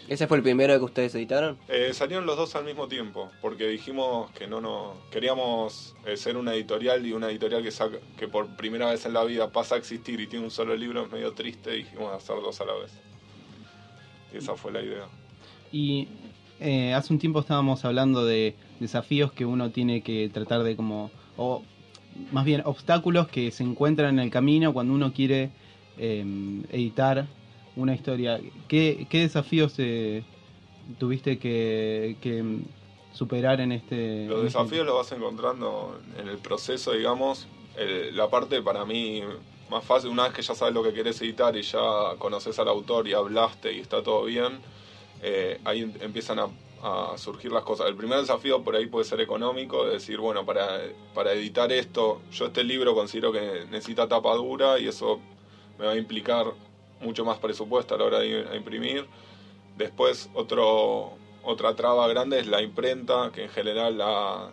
[0.09, 1.57] ¿Ese fue el primero que ustedes editaron?
[1.69, 6.37] Eh, salieron los dos al mismo tiempo, porque dijimos que no no queríamos eh, ser
[6.37, 9.77] una editorial y una editorial que saca, que por primera vez en la vida pasa
[9.77, 12.65] a existir y tiene un solo libro es medio triste, y dijimos hacer dos a
[12.65, 12.93] la vez.
[14.35, 15.07] Y esa fue la idea.
[15.71, 16.09] Y
[16.93, 21.63] hace un tiempo estábamos hablando de desafíos que uno tiene que tratar de como o
[22.33, 25.51] más bien obstáculos que se encuentran en el camino cuando uno quiere
[25.99, 27.27] em, editar
[27.77, 28.41] una historia.
[28.69, 30.25] ¿Qué, desafíos eh,
[30.99, 32.17] tuviste que,
[33.13, 34.27] superar en este...?
[34.27, 37.47] Los este desafíos los vas encontrando en el proceso, digamos.
[38.13, 39.23] la parte para mí
[39.71, 41.81] más fácil, una vez que ya sabes lo que querés editar y ya
[42.19, 44.59] conoces al autor y hablaste y está todo bien,
[45.23, 46.49] eh, ahí em, empiezan a
[46.83, 47.89] a surgir las cosas.
[47.89, 50.81] El primer desafío por ahí puede ser económico, de decir, bueno, para,
[51.15, 55.21] para editar esto, yo este libro considero que necesita tapa dura y eso
[55.79, 56.47] me va a implicar
[57.01, 59.07] mucho más presupuesto a la hora de imprimir.
[59.77, 61.13] Después otro,
[61.43, 64.51] otra traba grande es la imprenta, que en general la,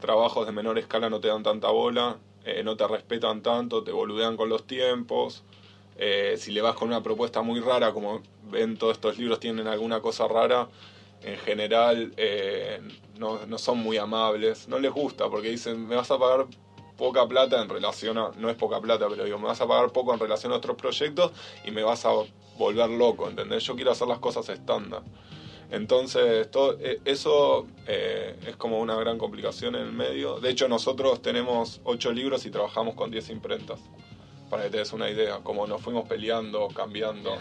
[0.00, 3.92] trabajos de menor escala no te dan tanta bola, eh, no te respetan tanto, te
[3.92, 5.42] boludean con los tiempos.
[5.98, 9.66] Eh, si le vas con una propuesta muy rara, como ven todos estos libros tienen
[9.66, 10.68] alguna cosa rara,
[11.26, 12.80] en general eh,
[13.18, 16.46] no, son muy amables, no les gusta porque dicen, me vas a pagar
[16.96, 19.90] poca plata en relación a, no es poca plata, pero digo, me vas a pagar
[19.90, 21.32] poco en relación a otros proyectos
[21.64, 22.10] y me vas a
[22.56, 23.64] volver loco, ¿entendés?
[23.64, 25.02] Yo quiero hacer las cosas estándar.
[25.72, 30.38] Entonces, todo, eh, eso eh, es como una gran complicación en el medio.
[30.38, 33.80] De hecho, nosotros tenemos ocho libros y trabajamos con 10 imprentas,
[34.48, 37.36] para que te des una idea, como nos fuimos peleando, cambiando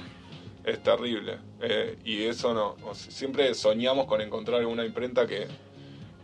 [0.65, 1.38] es terrible.
[1.62, 5.47] Eh, y eso no, siempre soñamos con encontrar una imprenta que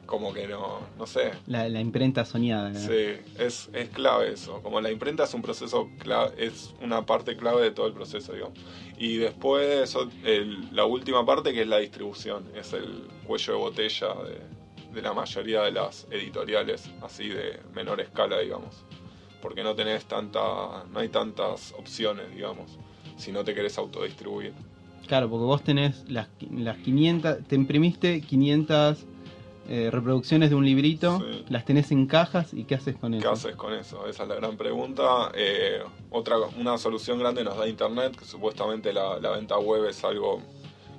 [0.05, 1.31] como que no, no sé.
[1.47, 2.73] La, imprenta soñada.
[2.75, 4.61] Sí, es, es clave eso.
[4.61, 8.33] Como la imprenta es un proceso clave, es una parte clave de todo el proceso,
[8.33, 8.59] digamos.
[8.97, 10.09] Y después eso,
[10.73, 15.13] la última parte que es la distribución, es el cuello de botella de, de la
[15.13, 18.83] mayoría de las editoriales, así de menor escala, digamos.
[19.41, 22.77] Porque no tenés tanta, no hay tantas opciones, digamos
[23.21, 24.53] si no te querés autodistribuir.
[25.07, 29.05] Claro, porque vos tenés las, las 500, te imprimiste 500
[29.67, 33.21] eh, reproducciones de un librito, las tenés en cajas y ¿qué haces con eso?
[33.21, 34.07] ¿Qué haces con eso?
[34.07, 35.31] Esa es la gran pregunta.
[35.35, 40.41] Eh, otra, una solución grande nos da Internet, que supuestamente la, venta web es algo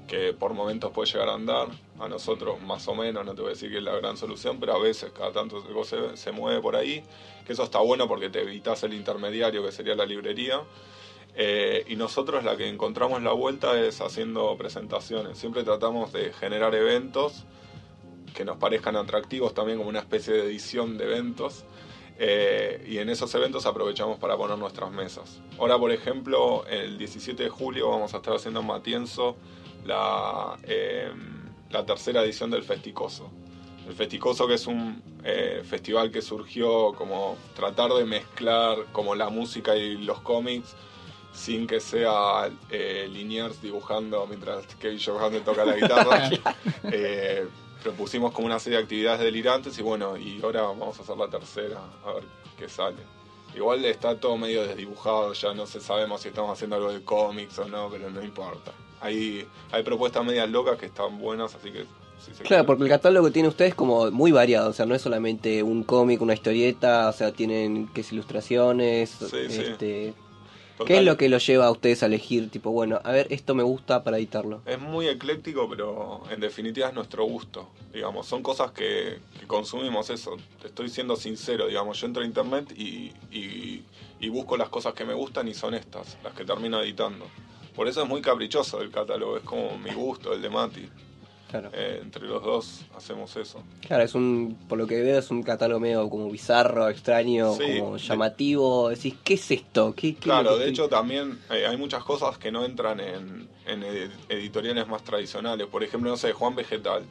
[0.07, 1.69] que por momentos puede llegar a andar.
[1.99, 4.59] A nosotros más o menos, no te voy a decir que es la gran solución,
[4.59, 7.03] pero a veces cada tanto se, se mueve por ahí.
[7.47, 10.61] Que eso está bueno porque te evitas el intermediario que sería la librería.
[11.35, 15.39] Eh, y nosotros la que encontramos la vuelta es haciendo presentaciones.
[15.39, 17.45] Siempre tratamos de generar eventos
[18.35, 21.65] que nos parezcan atractivos, también como una especie de edición de eventos.
[22.19, 25.41] Eh, y en esos eventos aprovechamos para poner nuestras mesas.
[25.59, 29.37] Ahora, por ejemplo, el 17 de julio vamos a estar haciendo en Matienzo
[29.85, 31.11] la, eh,
[31.71, 33.31] la tercera edición del Festicoso.
[33.89, 39.29] El Festicoso que es un eh, festival que surgió como tratar de mezclar como la
[39.29, 40.77] música y los cómics
[41.33, 46.31] sin que sea eh, Liniers dibujando mientras Kevin Johansen toca la guitarra.
[46.85, 47.47] Eh,
[47.83, 51.29] propusimos como una serie de actividades delirantes y bueno, y ahora vamos a hacer la
[51.29, 52.25] tercera, a ver
[52.59, 52.99] qué sale.
[53.55, 57.59] Igual está todo medio desdibujado, ya no sé, sabemos si estamos haciendo algo de cómics
[57.59, 58.73] o no, pero no importa.
[59.01, 61.85] Hay, hay propuestas medias locas que están buenas, así que
[62.19, 64.87] si se Claro, porque el catálogo que tiene ustedes es como muy variado, o sea,
[64.87, 70.15] no es solamente un cómic, una historieta, o sea, tienen que es ilustraciones, Sí, sí.
[70.87, 73.55] ¿Qué es lo que los lleva a ustedes a elegir, tipo, bueno, a ver, esto
[73.55, 74.63] me gusta para editarlo?
[74.67, 78.27] Es muy ecléctico, pero en definitiva es nuestro gusto, digamos.
[78.27, 80.37] Son cosas que, que consumimos eso.
[80.61, 82.01] Te estoy siendo sincero, digamos.
[82.01, 83.85] Yo entro a internet y, y-
[84.21, 87.27] y busco las cosas que me gustan y son estas, las que termino editando.
[87.75, 90.89] Por eso es muy caprichoso el catálogo, es como mi gusto, el de Mati.
[91.53, 91.69] Claro.
[91.75, 93.63] Eh, entre los dos hacemos eso.
[93.87, 97.79] Claro, es un, por lo que veo, es un catálogo medio como bizarro, extraño, Sí,
[97.79, 98.89] como de- llamativo.
[98.89, 99.95] Decís, ¿qué es esto?
[99.95, 103.83] ¿Qué, Claro, de estoy-?" hecho también eh, hay muchas cosas que no entran en, en
[103.83, 105.67] ed- editoriales más tradicionales.
[105.67, 107.03] Por ejemplo, no sé, Juan Vegetal.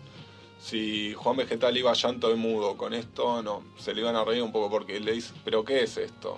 [0.60, 4.24] Si Juan Vegetal iba a llanto de mudo con esto, no, se le iban a
[4.26, 6.36] reír un poco porque le dice, pero ¿qué es esto?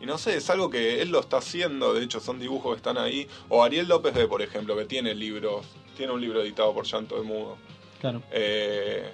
[0.00, 2.76] Y no sé, es algo que él lo está haciendo, de hecho son dibujos que
[2.78, 3.26] están ahí.
[3.48, 5.64] O Ariel López B, por ejemplo, que tiene libros,
[5.96, 7.56] tiene un libro editado por llanto de mudo.
[8.00, 8.22] Claro.
[8.32, 9.10] Eh,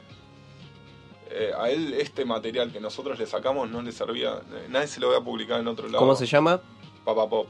[1.31, 4.99] eh, a él este material que nosotros le sacamos no le servía, eh, nadie se
[4.99, 5.99] lo voy a publicar en otro lado.
[5.99, 6.61] ¿Cómo se llama?
[7.05, 7.47] Papa Pop.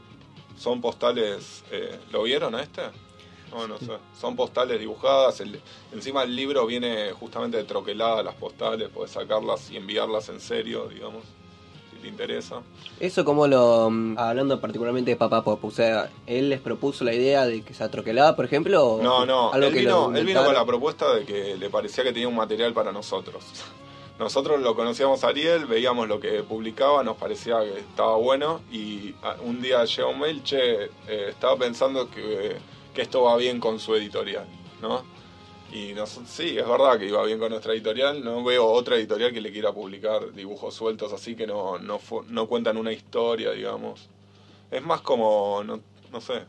[0.59, 1.65] Son postales.
[1.71, 2.83] eh, ¿Lo vieron a este?
[3.51, 3.87] No, no sé.
[4.21, 5.41] Son postales dibujadas.
[5.41, 5.61] el-
[5.93, 8.91] encima el libro viene justamente de troqueladas las postales.
[8.91, 11.25] Podés sacarlas y enviarlas en serio, digamos.
[12.01, 12.63] Te interesa.
[12.99, 13.91] Eso como lo...
[13.91, 17.75] mm, Hablando particularmente de Papá Pop, o sea, él les propuso la idea de que
[17.75, 18.99] sea troquelada, por ejemplo.
[19.03, 19.53] No, no.
[19.53, 22.13] Algo Él que vino, lo él vino con la propuesta de que le parecía que
[22.13, 23.45] tenía un material para nosotros.
[24.19, 29.15] Nosotros lo conocíamos a Ariel, veíamos lo que publicaba, nos parecía que estaba bueno y
[29.23, 30.91] ah, un día llega un mail, che, eh,
[31.31, 32.57] estaba pensando que,
[32.95, 34.45] que esto va bien con su editorial,
[34.83, 35.05] ¿no?
[35.73, 39.33] Y nos, sí, es verdad que iba bien con nuestra editorial, no veo otra editorial
[39.33, 44.09] que le quiera publicar dibujos sueltos así que no, no, no cuentan una historia, digamos.
[44.71, 45.81] Es más como, no,
[46.13, 46.43] no sé,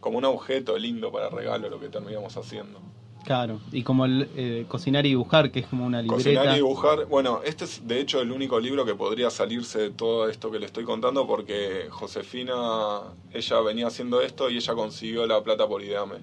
[0.00, 2.80] como un objeto lindo para regalo lo que terminamos haciendo.
[3.24, 3.60] Claro.
[3.70, 6.22] Y como el, eh, cocinar y dibujar, que es como una libreta.
[6.22, 7.06] Cocinar y dibujar.
[7.06, 10.58] Bueno, este es de hecho el único libro que podría salirse de todo esto que
[10.58, 13.00] le estoy contando porque Josefina,
[13.32, 16.16] ella venía haciendo esto y ella consiguió la plata por Ideame.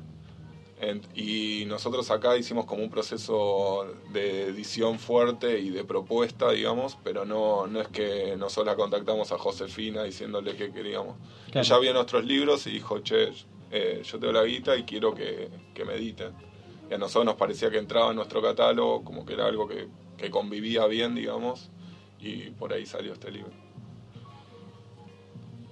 [0.80, 6.98] En- y nosotros acá hicimos como un proceso de edición fuerte y de propuesta, digamos,
[7.04, 11.16] pero no, no es que nosotros la contactamos a Josefina diciéndole que queríamos.
[11.52, 11.66] Claro.
[11.66, 13.30] Ella vio nuestros libros y dijo, che,
[13.72, 16.32] eh, yo te doy la guita y quiero que, que me editen.
[16.90, 19.88] Y a nosotros nos parecía que entraba en nuestro catálogo, como que era algo que,
[20.16, 21.72] que convivía bien, digamos,
[22.20, 23.52] y por ahí salió este libro.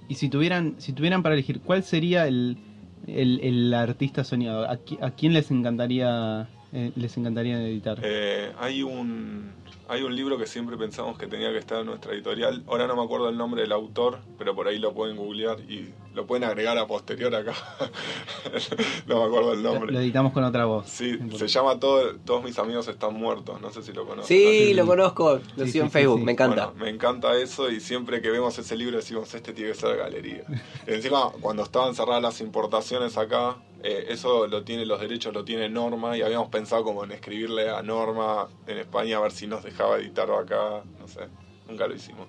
[0.08, 2.58] Y si tuvieran, si tuvieran para elegir, ¿cuál sería el,
[3.06, 4.68] el, el artista soñado?
[4.68, 7.98] ¿A, qui- a quién les encantaría eh, les encantaría editar?
[8.02, 9.52] Eh, hay un
[9.88, 12.62] hay un libro que siempre pensamos que tenía que estar en nuestra editorial.
[12.66, 15.92] Ahora no me acuerdo el nombre del autor, pero por ahí lo pueden googlear y
[16.14, 17.54] lo pueden agregar a posterior acá.
[19.06, 19.92] no me acuerdo el nombre.
[19.92, 20.86] lo editamos con otra voz.
[20.88, 23.60] Sí, se llama todo, Todos mis amigos están muertos.
[23.60, 24.26] No sé si lo conocen.
[24.28, 26.24] Sí, Sí, lo conozco, lo Sí, sigo en sí, Facebook, sí.
[26.24, 26.66] me encanta.
[26.66, 29.96] Bueno, me encanta eso y siempre que vemos ese libro decimos, este tiene que ser
[29.96, 30.44] galería.
[30.86, 35.68] Encima, cuando estaban cerradas las importaciones acá, eh, eso lo tiene, los derechos lo tiene
[35.68, 39.64] Norma y habíamos pensado como en escribirle a Norma en España a ver si nos
[39.64, 41.20] dejaba editarlo acá, no sé,
[41.68, 42.28] nunca lo hicimos.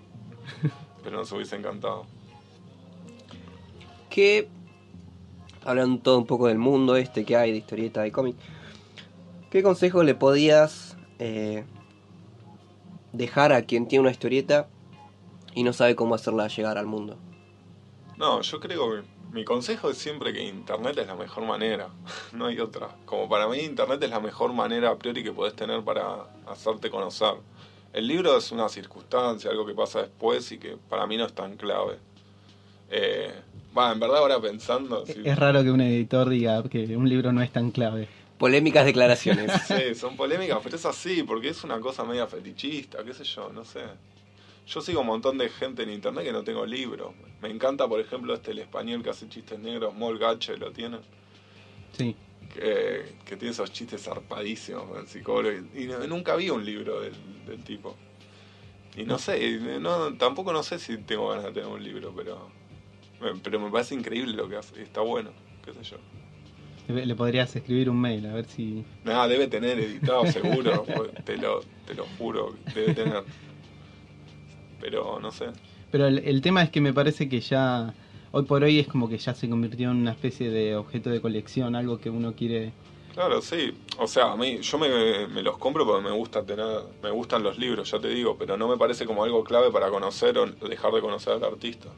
[1.04, 2.06] Pero nos hubiese encantado.
[4.10, 4.48] que
[5.64, 8.38] hablando todo un poco del mundo este que hay de historieta y cómic,
[9.52, 11.66] ¿qué consejo le podías eh,
[13.12, 14.70] dejar a quien tiene una historieta
[15.54, 17.18] y no sabe cómo hacerla llegar al mundo?
[18.18, 21.90] No, yo creo que mi consejo es siempre que Internet es la mejor manera,
[22.34, 22.90] no hay otra.
[23.06, 26.90] Como para mí Internet es la mejor manera a priori que podés tener para hacerte
[26.90, 27.36] conocer.
[27.94, 31.34] El libro es una circunstancia, algo que pasa después y que para mí no es
[31.34, 31.98] tan clave.
[32.90, 33.34] Eh,
[33.78, 35.06] va, en verdad ahora pensando...
[35.06, 38.08] sí, Es raro que un editor diga que un libro no es tan clave.
[38.38, 39.52] Polémicas declaraciones.
[39.68, 43.50] sí, son polémicas, pero es así, porque es una cosa media fetichista, qué sé yo,
[43.52, 43.82] no sé.
[44.68, 47.14] Yo sigo un montón de gente en internet que no tengo libros.
[47.42, 51.00] Me encanta, por ejemplo, este el español que hace chistes negros, Mol Gache, ¿lo tienen?
[51.94, 52.16] Sí.
[52.54, 55.58] Que, que tiene esos chistes zarpadísimos, el psicólogo.
[55.74, 57.14] Y, nunca vi un libro del,
[57.46, 57.96] del tipo.
[58.96, 62.50] Y no sé, no, tampoco no sé si tengo ganas de tener un libro, pero
[63.44, 64.82] pero me parece increíble lo que hace.
[64.82, 65.32] Está bueno,
[65.66, 65.98] qué sé yo.
[66.88, 68.86] Le le podrías escribir un mail a ver si.
[69.04, 73.24] Nada, debe tener editado seguro, pues, te lo, te lo juro, debe tener.
[74.80, 75.48] Pero no sé.
[75.92, 77.94] Pero el, el tema es que me parece que ya.
[78.32, 81.22] Hoy por hoy es como que ya se convirtió en una especie de objeto de
[81.22, 82.74] colección, algo que uno quiere.
[83.18, 83.74] Claro, sí.
[83.98, 86.68] O sea, a mí, yo me, me los compro porque me gusta tener,
[87.02, 89.90] me gustan los libros, ya te digo, pero no me parece como algo clave para
[89.90, 91.90] conocer o dejar de conocer al artista.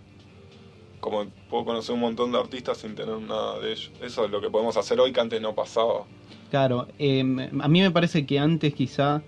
[1.01, 3.91] Como puedo conocer un montón de artistas sin tener nada de ellos.
[4.01, 6.05] Eso es lo que podemos hacer hoy que antes no pasaba.
[6.51, 9.21] Claro, eh, a mí me parece que antes quizá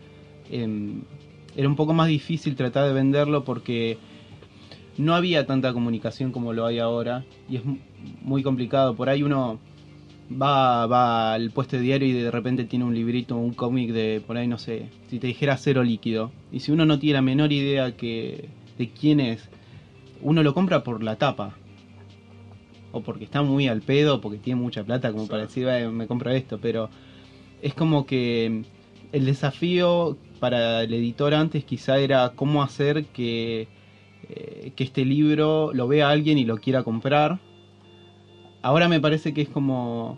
[0.50, 0.94] eh,
[1.56, 3.98] era un poco más difícil tratar de venderlo porque
[4.98, 7.78] no había tanta comunicación como lo hay ahora y es mu-
[8.22, 8.96] muy complicado.
[8.96, 9.60] Por ahí uno
[10.32, 14.22] va, va al puesto de diario y de repente tiene un librito, un cómic de,
[14.26, 16.32] por ahí no sé, si te dijera cero líquido.
[16.52, 19.50] Y si uno no tiene la menor idea que, de quién es,
[20.22, 21.58] uno lo compra por la tapa.
[22.94, 25.30] O porque está muy al pedo, o porque tiene mucha plata como Sí.
[25.30, 26.60] para decir, "Eh, me compro esto.
[26.62, 26.90] Pero
[27.62, 28.64] es como que
[29.14, 33.68] el desafío para el editor antes quizá era cómo hacer que,
[34.30, 37.40] eh, que este libro lo vea alguien y lo quiera comprar.
[38.64, 40.18] Ahora me parece que es como...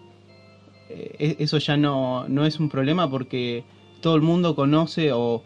[0.90, 3.64] eh, e- eso ya no, no es un problema porque
[4.02, 5.44] todo el mundo conoce o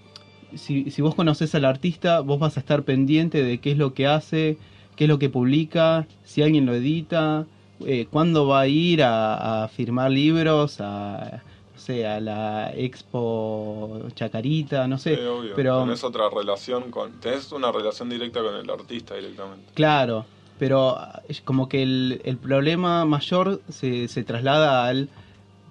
[0.56, 3.94] si, si vos conoces al artista, vos vas a estar pendiente de qué es lo
[3.94, 4.58] que hace,
[4.96, 7.48] qué es lo que publica, si alguien lo edita,
[7.86, 11.44] eh, cuándo va a ir a, a firmar libros, a,
[11.78, 15.16] sé, a la Expo Chacarita, no sé.
[15.16, 15.54] Sí, obvio.
[15.56, 17.14] pero- Tenés otra relación con.
[17.20, 19.72] Tenés una relación directa con el artista directamente.
[19.74, 20.26] Claro,
[20.60, 20.98] pero
[21.28, 25.10] es como que el, el problema mayor se, se traslada al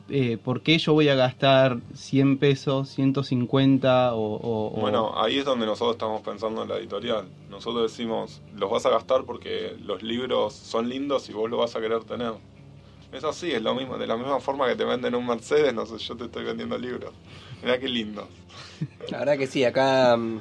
[0.09, 4.35] eh, por qué yo voy a gastar 100 pesos, 150 o...
[4.37, 7.27] o- o- Bueno, ahí es donde nosotros estamos pensando en la editorial.
[7.51, 11.75] Nosotros decimos, los vas a gastar porque los libros son lindos y vos lo vas
[11.75, 12.35] a querer tener.
[13.13, 13.97] Es así, es lo mismo.
[13.99, 16.77] De la misma forma que te venden un Mercedes, no sé, yo te estoy vendiendo
[16.79, 17.13] libros.
[17.63, 18.29] Mirá qué lindo.
[19.11, 20.41] La verdad que sí, acá mm,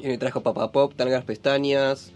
[0.00, 2.12] yo me trajo Papa Pop, Tangas Pestañas,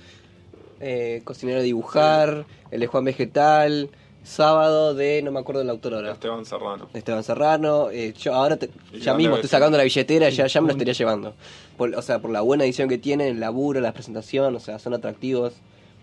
[0.81, 3.91] eh, Cocinero a Dibujar, el de Juan Vegetal,
[4.25, 6.89] Sábado de, no me acuerdo el autor ahora, Esteban Serrano.
[6.93, 7.89] Esteban Serrano.
[7.91, 10.93] eh, yo ahora te- ya mismo estoy sacando la billetera, ya, ya me lo estaría
[10.93, 11.35] llevando.
[11.79, 14.79] Por- o sea, por la buena edición que tienen, el laburo, la presentación, o sea,
[14.81, 15.55] son atractivos.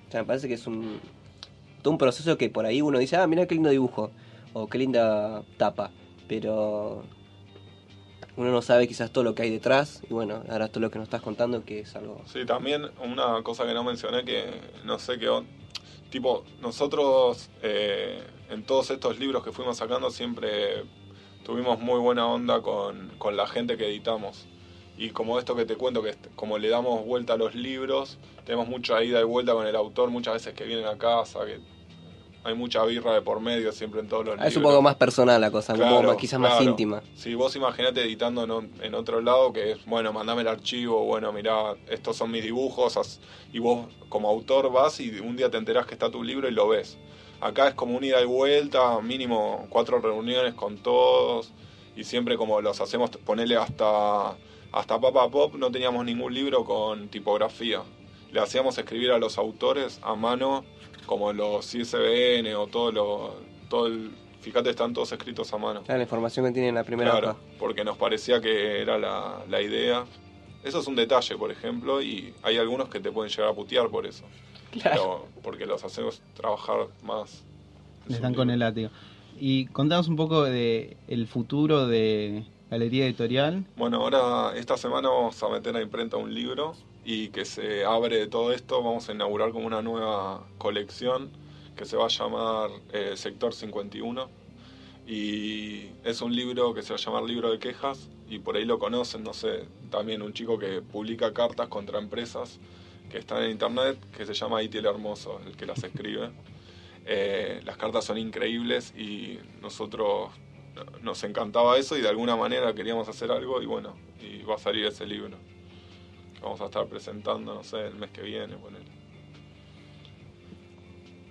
[0.07, 0.99] O sea, me parece que es un,
[1.85, 4.09] todo un proceso que por ahí uno dice, ah, mira qué lindo dibujo,
[4.53, 5.91] o qué linda tapa,
[6.27, 7.03] pero
[8.35, 10.97] uno no sabe quizás todo lo que hay detrás, y bueno, ahora todo lo que
[10.97, 12.23] nos estás contando que es algo...
[12.25, 14.45] Sí, también una cosa que no mencioné que
[14.83, 15.29] no sé qué...
[16.09, 20.85] Tipo, nosotros eh, en todos estos libros que fuimos sacando siempre
[21.43, 24.47] tuvimos muy buena onda con, con la gente que editamos.
[24.97, 28.67] Y como esto que te cuento, que como le damos vuelta a los libros, tenemos
[28.67, 31.59] mucha ida y vuelta con el autor, muchas veces que vienen a casa, que
[32.45, 34.51] hay mucha birra de por medio siempre en todos los libros.
[34.51, 37.01] Es un poco más personal la cosa, Claro, más, quizás más íntima.
[37.15, 41.03] Si vos imaginate editando en, un- en otro lado que es, bueno, mandame el archivo,
[41.05, 43.19] bueno, mirá, estos son mis dibujos,
[43.51, 46.51] y vos como autor vas y un día te enterás que está tu libro y
[46.51, 46.97] lo ves.
[47.41, 51.51] Acá es como un ida y vuelta, mínimo cuatro reuniones con todos,
[51.95, 54.35] y siempre como los hacemos, ponele hasta,
[54.71, 57.81] hasta Papa Pop, no teníamos ningún libro con tipografía.
[58.31, 60.63] Le hacíamos escribir a los autores a mano,
[61.05, 63.35] como los ISBN o todo lo...
[63.69, 65.83] Todo el, fíjate, están todos escritos a mano.
[65.87, 67.39] Ah, la información que tiene en la primera Claro, hoja.
[67.57, 70.05] porque nos parecía que era la, la idea.
[70.63, 73.89] Eso es un detalle, por ejemplo, y hay algunos que te pueden llegar a putear
[73.89, 74.23] por eso.
[74.83, 77.43] Pero porque los hacemos trabajar más.
[78.07, 78.89] Les dan con el látigo.
[79.39, 83.65] Y contanos un poco de el futuro de Galería Editorial.
[83.77, 86.73] Bueno, ahora esta semana vamos a meter a imprenta un libro
[87.05, 88.81] y que se abre de todo esto.
[88.81, 91.29] Vamos a inaugurar como una nueva colección
[91.77, 94.27] que se va a llamar eh, Sector 51.
[95.07, 98.65] Y es un libro que se va a llamar Libro de Quejas y por ahí
[98.65, 102.59] lo conocen, no sé, también un chico que publica cartas contra empresas
[103.11, 106.31] que están en internet que se llama Iti el Hermoso, el que las escribe.
[107.07, 110.31] Eh, las cartas son increíbles y nosotros
[111.03, 114.57] nos encantaba eso y de alguna manera queríamos hacer algo y bueno, y va a
[114.57, 115.37] salir ese libro.
[116.45, 118.55] Vamos a estar presentando, no sé, el mes que viene.
[118.55, 118.85] ponele.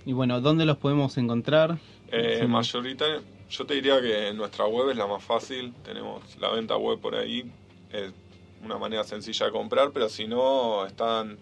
[0.05, 1.79] Y bueno, ¿dónde los podemos encontrar?
[2.09, 2.97] Eh, Sí.
[3.49, 7.15] yo te diría que nuestra web es la más fácil, tenemos la venta web por
[7.15, 7.49] ahí.
[7.93, 8.11] Eh,
[8.65, 11.39] una manera sencilla de comprar, pero si no, están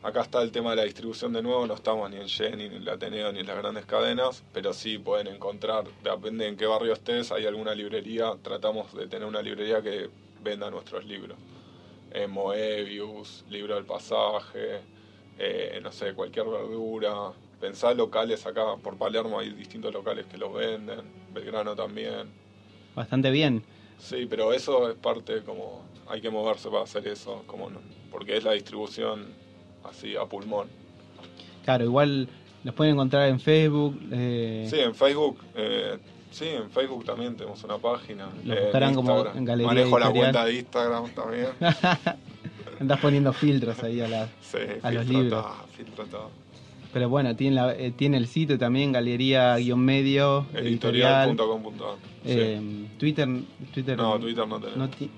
[0.00, 2.76] acá está el tema de la distribución de nuevo, no estamos ni en Jenny, ni
[2.76, 6.66] en el Ateneo, ni en las grandes cadenas, pero sí pueden encontrar, depende en qué
[6.66, 10.08] barrio estés, hay alguna librería, tratamos de tener una librería que
[10.40, 11.36] venda nuestros libros.
[12.12, 14.80] Eh, Moebius, Libro del Pasaje,
[15.38, 17.32] eh, no sé, cualquier verdura.
[17.60, 21.00] Pensá locales acá, por Palermo hay distintos locales que los venden,
[21.34, 22.30] Belgrano también.
[22.94, 23.62] Bastante bien.
[23.98, 27.80] Sí, pero eso es parte como, hay que moverse para hacer eso, como no-
[28.10, 29.26] porque es la distribución
[29.84, 30.68] así a pulmón.
[31.64, 32.28] Claro, igual
[32.64, 33.98] los pueden encontrar en Facebook.
[34.12, 35.98] eh, Sí, en Facebook, eh,
[36.30, 38.28] sí, en Facebook también tenemos una página.
[38.44, 41.48] Lo eh, buscarán como en Galería Manejo la cuenta de Instagram también.
[42.80, 44.28] Andás poniendo filtros ahí a la...
[44.40, 45.42] Sí, A los filtro libros.
[45.44, 46.30] todo, filtro todo.
[46.92, 51.28] Pero bueno, tiene, la- eh, tiene el sitio también, galería-medio, editorial.
[51.30, 51.96] Editorial.com.ar.
[52.24, 52.30] Sí.
[52.32, 53.28] eh, Twitter,
[53.74, 53.96] Twitter...
[53.96, 54.78] No, Twitter no tenemos.
[54.78, 55.10] no ti-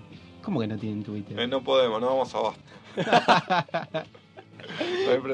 [0.42, 1.38] ¿Cómo que no tienen Twitter?
[1.38, 2.60] Eh, no podemos, no vamos a abasto.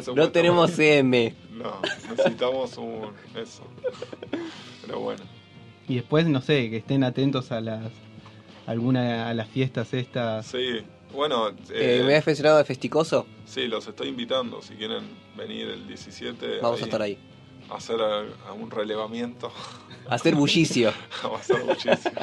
[0.06, 0.14] no.
[0.14, 1.34] No tenemos M.
[1.52, 3.10] No, necesitamos un.
[3.34, 3.62] Eso.
[4.86, 5.22] Pero bueno.
[5.88, 7.92] Y después, no sé, que estén atentos a las
[8.66, 10.46] alguna a las fiestas estas.
[10.46, 10.80] Sí,
[11.14, 11.48] bueno.
[11.48, 13.26] Eh, eh, ¿Me has mencionado de Festicoso?
[13.44, 14.60] Sí, los estoy invitando.
[14.62, 15.04] Si quieren
[15.36, 16.58] venir el 17.
[16.60, 17.16] Vamos a estar ahí.
[17.70, 19.52] a Hacer a- a un relevamiento.
[20.08, 20.92] Hacer bullicio.
[21.24, 22.20] Va a ser muchísimo.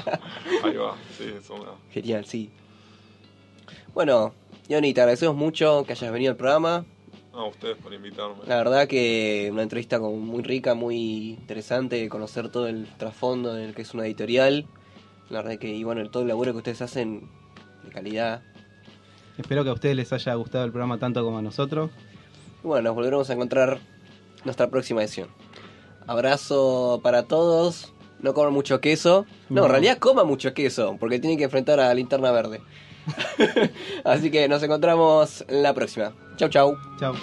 [0.63, 1.75] Ahí va, sí, eso me da.
[1.91, 2.49] Genial, sí.
[3.93, 4.33] Bueno,
[4.69, 6.85] Johnny, te agradecemos mucho que hayas venido al programa.
[7.33, 8.35] A ustedes por invitarme.
[8.45, 13.73] La verdad que una entrevista como muy rica, muy interesante, conocer todo el trasfondo del
[13.73, 14.67] que es una editorial.
[15.29, 17.27] La verdad que, y bueno, todo el laburo que ustedes hacen
[17.83, 18.43] de calidad.
[19.37, 21.89] Espero que a ustedes les haya gustado el programa tanto como a nosotros.
[22.63, 25.27] Y bueno, nos volveremos a encontrar en nuestra próxima edición.
[26.05, 27.93] Abrazo para todos.
[28.19, 29.25] No coman mucho queso.
[29.49, 29.65] No, No.
[29.65, 32.61] en realidad coman mucho queso, porque tienen que enfrentar a Linterna Verde.
[34.03, 36.13] Así que nos encontramos en la próxima.
[36.37, 36.77] Chau, chau.
[36.99, 37.13] Chao.